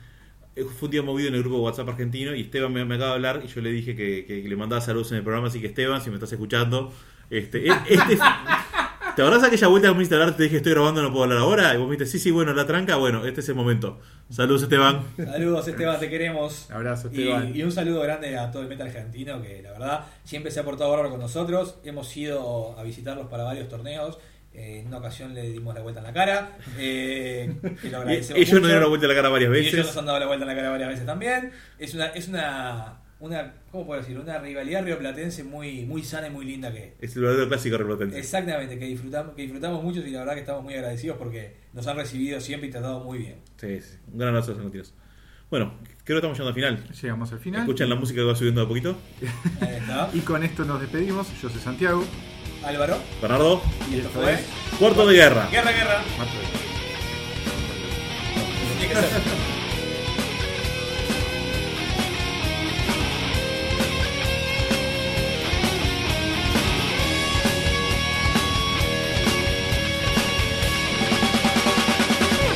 [0.55, 3.11] eh, fue un día movido en el grupo WhatsApp argentino y Esteban me, me acaba
[3.11, 5.61] de hablar y yo le dije que, que le mandaba saludos en el programa, así
[5.63, 6.93] que Esteban, si me estás escuchando,
[7.31, 8.19] este, e- este
[9.15, 10.37] ¿Te acordás aquella vuelta que me hiciste hablar?
[10.37, 11.75] Te dije estoy grabando, no puedo hablar ahora.
[11.75, 12.97] Y vos me dijiste, sí, sí, bueno, la tranca.
[12.97, 14.01] Bueno, este es el momento.
[14.31, 15.03] Saludos, Esteban.
[15.17, 16.71] Saludos Esteban, te queremos.
[16.71, 17.55] Abrazo, Y, Esteban.
[17.57, 20.65] y un saludo grande a todo el metal argentino que la verdad siempre se ha
[20.65, 21.77] portado bárbaro con nosotros.
[21.85, 24.19] Hemos ido a visitarlos para varios torneos.
[24.55, 26.57] Eh, en una ocasión le dimos la vuelta en la cara.
[26.79, 28.61] eh, que lo Y- agradecemos ellos mucho.
[28.61, 29.87] nos dieron la vuelta a la cara varias Y ellos veces.
[29.87, 31.53] nos han dado la vuelta en la cara varias veces también.
[31.79, 34.19] Es una, es una, una ¿cómo puedo decir?
[34.19, 38.19] Una rivalidad rioplatense muy, muy sana y muy linda que Es el verdadero clásico replatense.
[38.19, 41.87] exactamente que disfrutamos, que disfrutamos mucho y la verdad que estamos muy agradecidos porque nos
[41.87, 43.37] han recibido siempre y tratado muy bien.
[43.59, 43.97] Sí, sí.
[44.13, 44.95] Un gran abrazo a los argentinos.
[45.51, 46.95] Bueno, creo que estamos llegando al final.
[47.01, 47.61] Llegamos al final.
[47.61, 48.97] Escuchan la música que va subiendo de a poquito.
[49.61, 50.11] Ahí está.
[50.13, 51.29] Y con esto nos despedimos.
[51.41, 52.05] Yo soy Santiago.
[52.65, 52.97] Álvaro.
[53.21, 54.41] Bernardo, Y esto esto fue es
[54.79, 55.49] cuarto de guerra.
[55.51, 56.03] Guerra, guerra.
[58.79, 59.62] Tiene que ser.